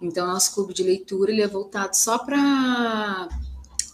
[0.00, 3.28] Então, nosso clube de leitura ele é voltado só para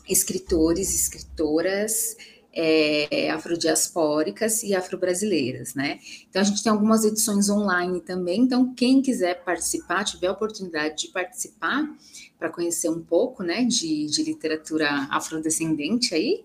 [0.08, 2.16] escritores, escritoras,
[2.52, 6.00] é, afrodiaspóricas e afro-brasileiras, né?
[6.28, 8.40] Então a gente tem algumas edições online também.
[8.40, 11.88] Então quem quiser participar, tiver a oportunidade de participar,
[12.40, 16.42] para conhecer um pouco, né, de, de literatura afrodescendente aí.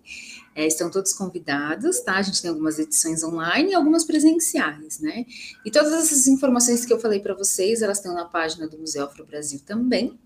[0.54, 2.16] É, estão todos convidados, tá?
[2.16, 5.26] A gente tem algumas edições online e algumas presenciais, né?
[5.66, 9.04] E todas essas informações que eu falei para vocês, elas estão na página do Museu
[9.04, 10.18] Afro Brasil também.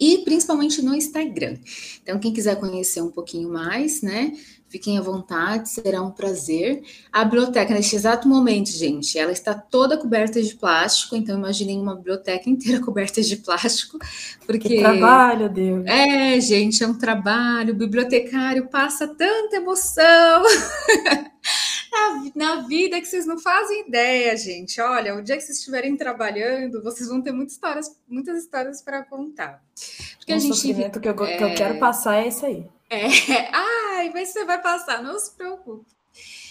[0.00, 1.58] E principalmente no Instagram.
[2.02, 4.32] Então, quem quiser conhecer um pouquinho mais, né?
[4.72, 6.82] Fiquem à vontade, será um prazer.
[7.12, 11.94] A biblioteca, neste exato momento, gente, ela está toda coberta de plástico, então imaginem uma
[11.94, 13.98] biblioteca inteira coberta de plástico,
[14.46, 14.70] porque...
[14.70, 15.84] Que trabalho, Deus!
[15.84, 20.42] É, gente, é um trabalho, o bibliotecário passa tanta emoção
[22.34, 24.80] na, vida que vocês não fazem ideia, gente.
[24.80, 29.04] Olha, o dia que vocês estiverem trabalhando, vocês vão ter muitas histórias, muitas histórias para
[29.04, 29.62] contar.
[30.16, 30.56] Porque um a gente...
[30.56, 31.36] sofrimento que eu, é...
[31.36, 32.66] que eu quero passar é esse aí.
[32.92, 33.06] É,
[33.56, 35.90] ai, mas você vai passar, não se preocupe.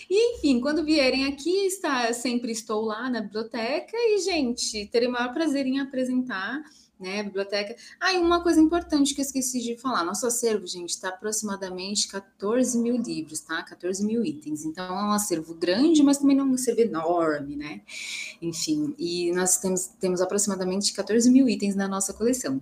[0.09, 5.11] E, enfim, quando vierem aqui, está, sempre estou lá na biblioteca e, gente, terei o
[5.11, 6.63] maior prazer em apresentar
[6.99, 7.75] né, biblioteca.
[7.99, 12.07] Ah, e uma coisa importante que eu esqueci de falar: nosso acervo, gente, está aproximadamente
[12.07, 13.61] 14 mil livros, tá?
[13.61, 14.65] 14 mil itens.
[14.65, 17.81] Então, é um acervo grande, mas também não é um acervo enorme, né?
[18.41, 22.59] Enfim, e nós temos, temos aproximadamente 14 mil itens na nossa coleção.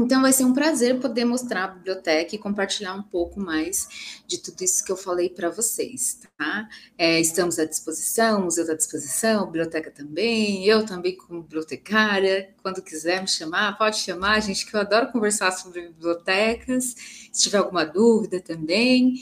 [0.00, 4.38] Então, vai ser um prazer poder mostrar a biblioteca e compartilhar um pouco mais de
[4.38, 6.66] tudo isso que eu falei para vocês, tá?
[6.96, 11.42] É, estamos à disposição, o museu está à disposição, a biblioteca também, eu também como
[11.42, 16.94] bibliotecária, quando quiser me chamar, pode chamar, gente, que eu adoro conversar sobre bibliotecas,
[17.30, 19.14] se tiver alguma dúvida também.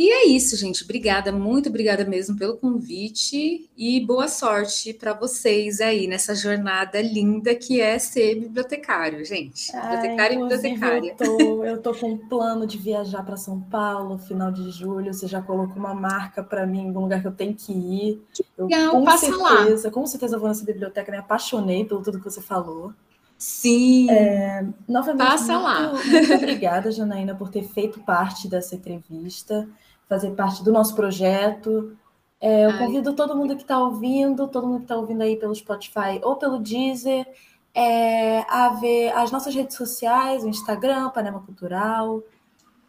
[0.00, 0.82] E é isso, gente.
[0.82, 7.54] Obrigada, muito obrigada mesmo pelo convite e boa sorte para vocês aí nessa jornada linda
[7.54, 9.70] que é ser bibliotecário, gente.
[9.70, 11.10] Bibliotecário e bibliotecária.
[11.10, 15.12] Eu tô, eu tô com um plano de viajar para São Paulo final de julho.
[15.12, 18.22] Você já colocou uma marca para mim, um lugar que eu tenho que ir.
[18.56, 19.92] Eu, Legal, com passa certeza, lá.
[19.92, 22.94] Com certeza eu vou nessa biblioteca, me apaixonei pelo tudo que você falou.
[23.36, 24.10] Sim.
[24.10, 25.92] É, novamente, Passa muito, lá.
[25.92, 29.68] Muito obrigada, Janaína, por ter feito parte dessa entrevista
[30.10, 31.96] fazer parte do nosso projeto.
[32.40, 32.78] É, eu Ai.
[32.78, 36.34] convido todo mundo que está ouvindo, todo mundo que está ouvindo aí pelo Spotify ou
[36.34, 37.24] pelo Deezer,
[37.72, 42.24] é, a ver as nossas redes sociais, o Instagram, Panema Cultural.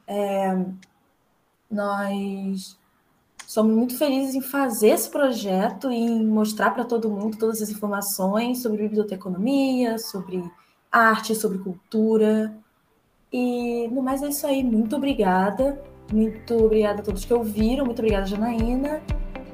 [0.07, 0.65] É,
[1.69, 2.75] nós
[3.45, 7.69] somos muito felizes em fazer esse projeto e em mostrar para todo mundo todas as
[7.69, 10.43] informações sobre biblioteconomia, sobre
[10.91, 12.57] arte, sobre cultura.
[13.31, 14.63] E no mais é isso aí.
[14.63, 15.90] Muito obrigada.
[16.11, 19.01] Muito obrigada a todos que ouviram, muito obrigada, Janaína.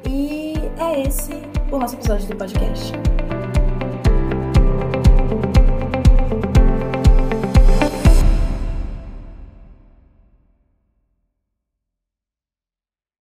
[0.08, 1.34] E é esse
[1.72, 3.17] o nosso episódio do podcast.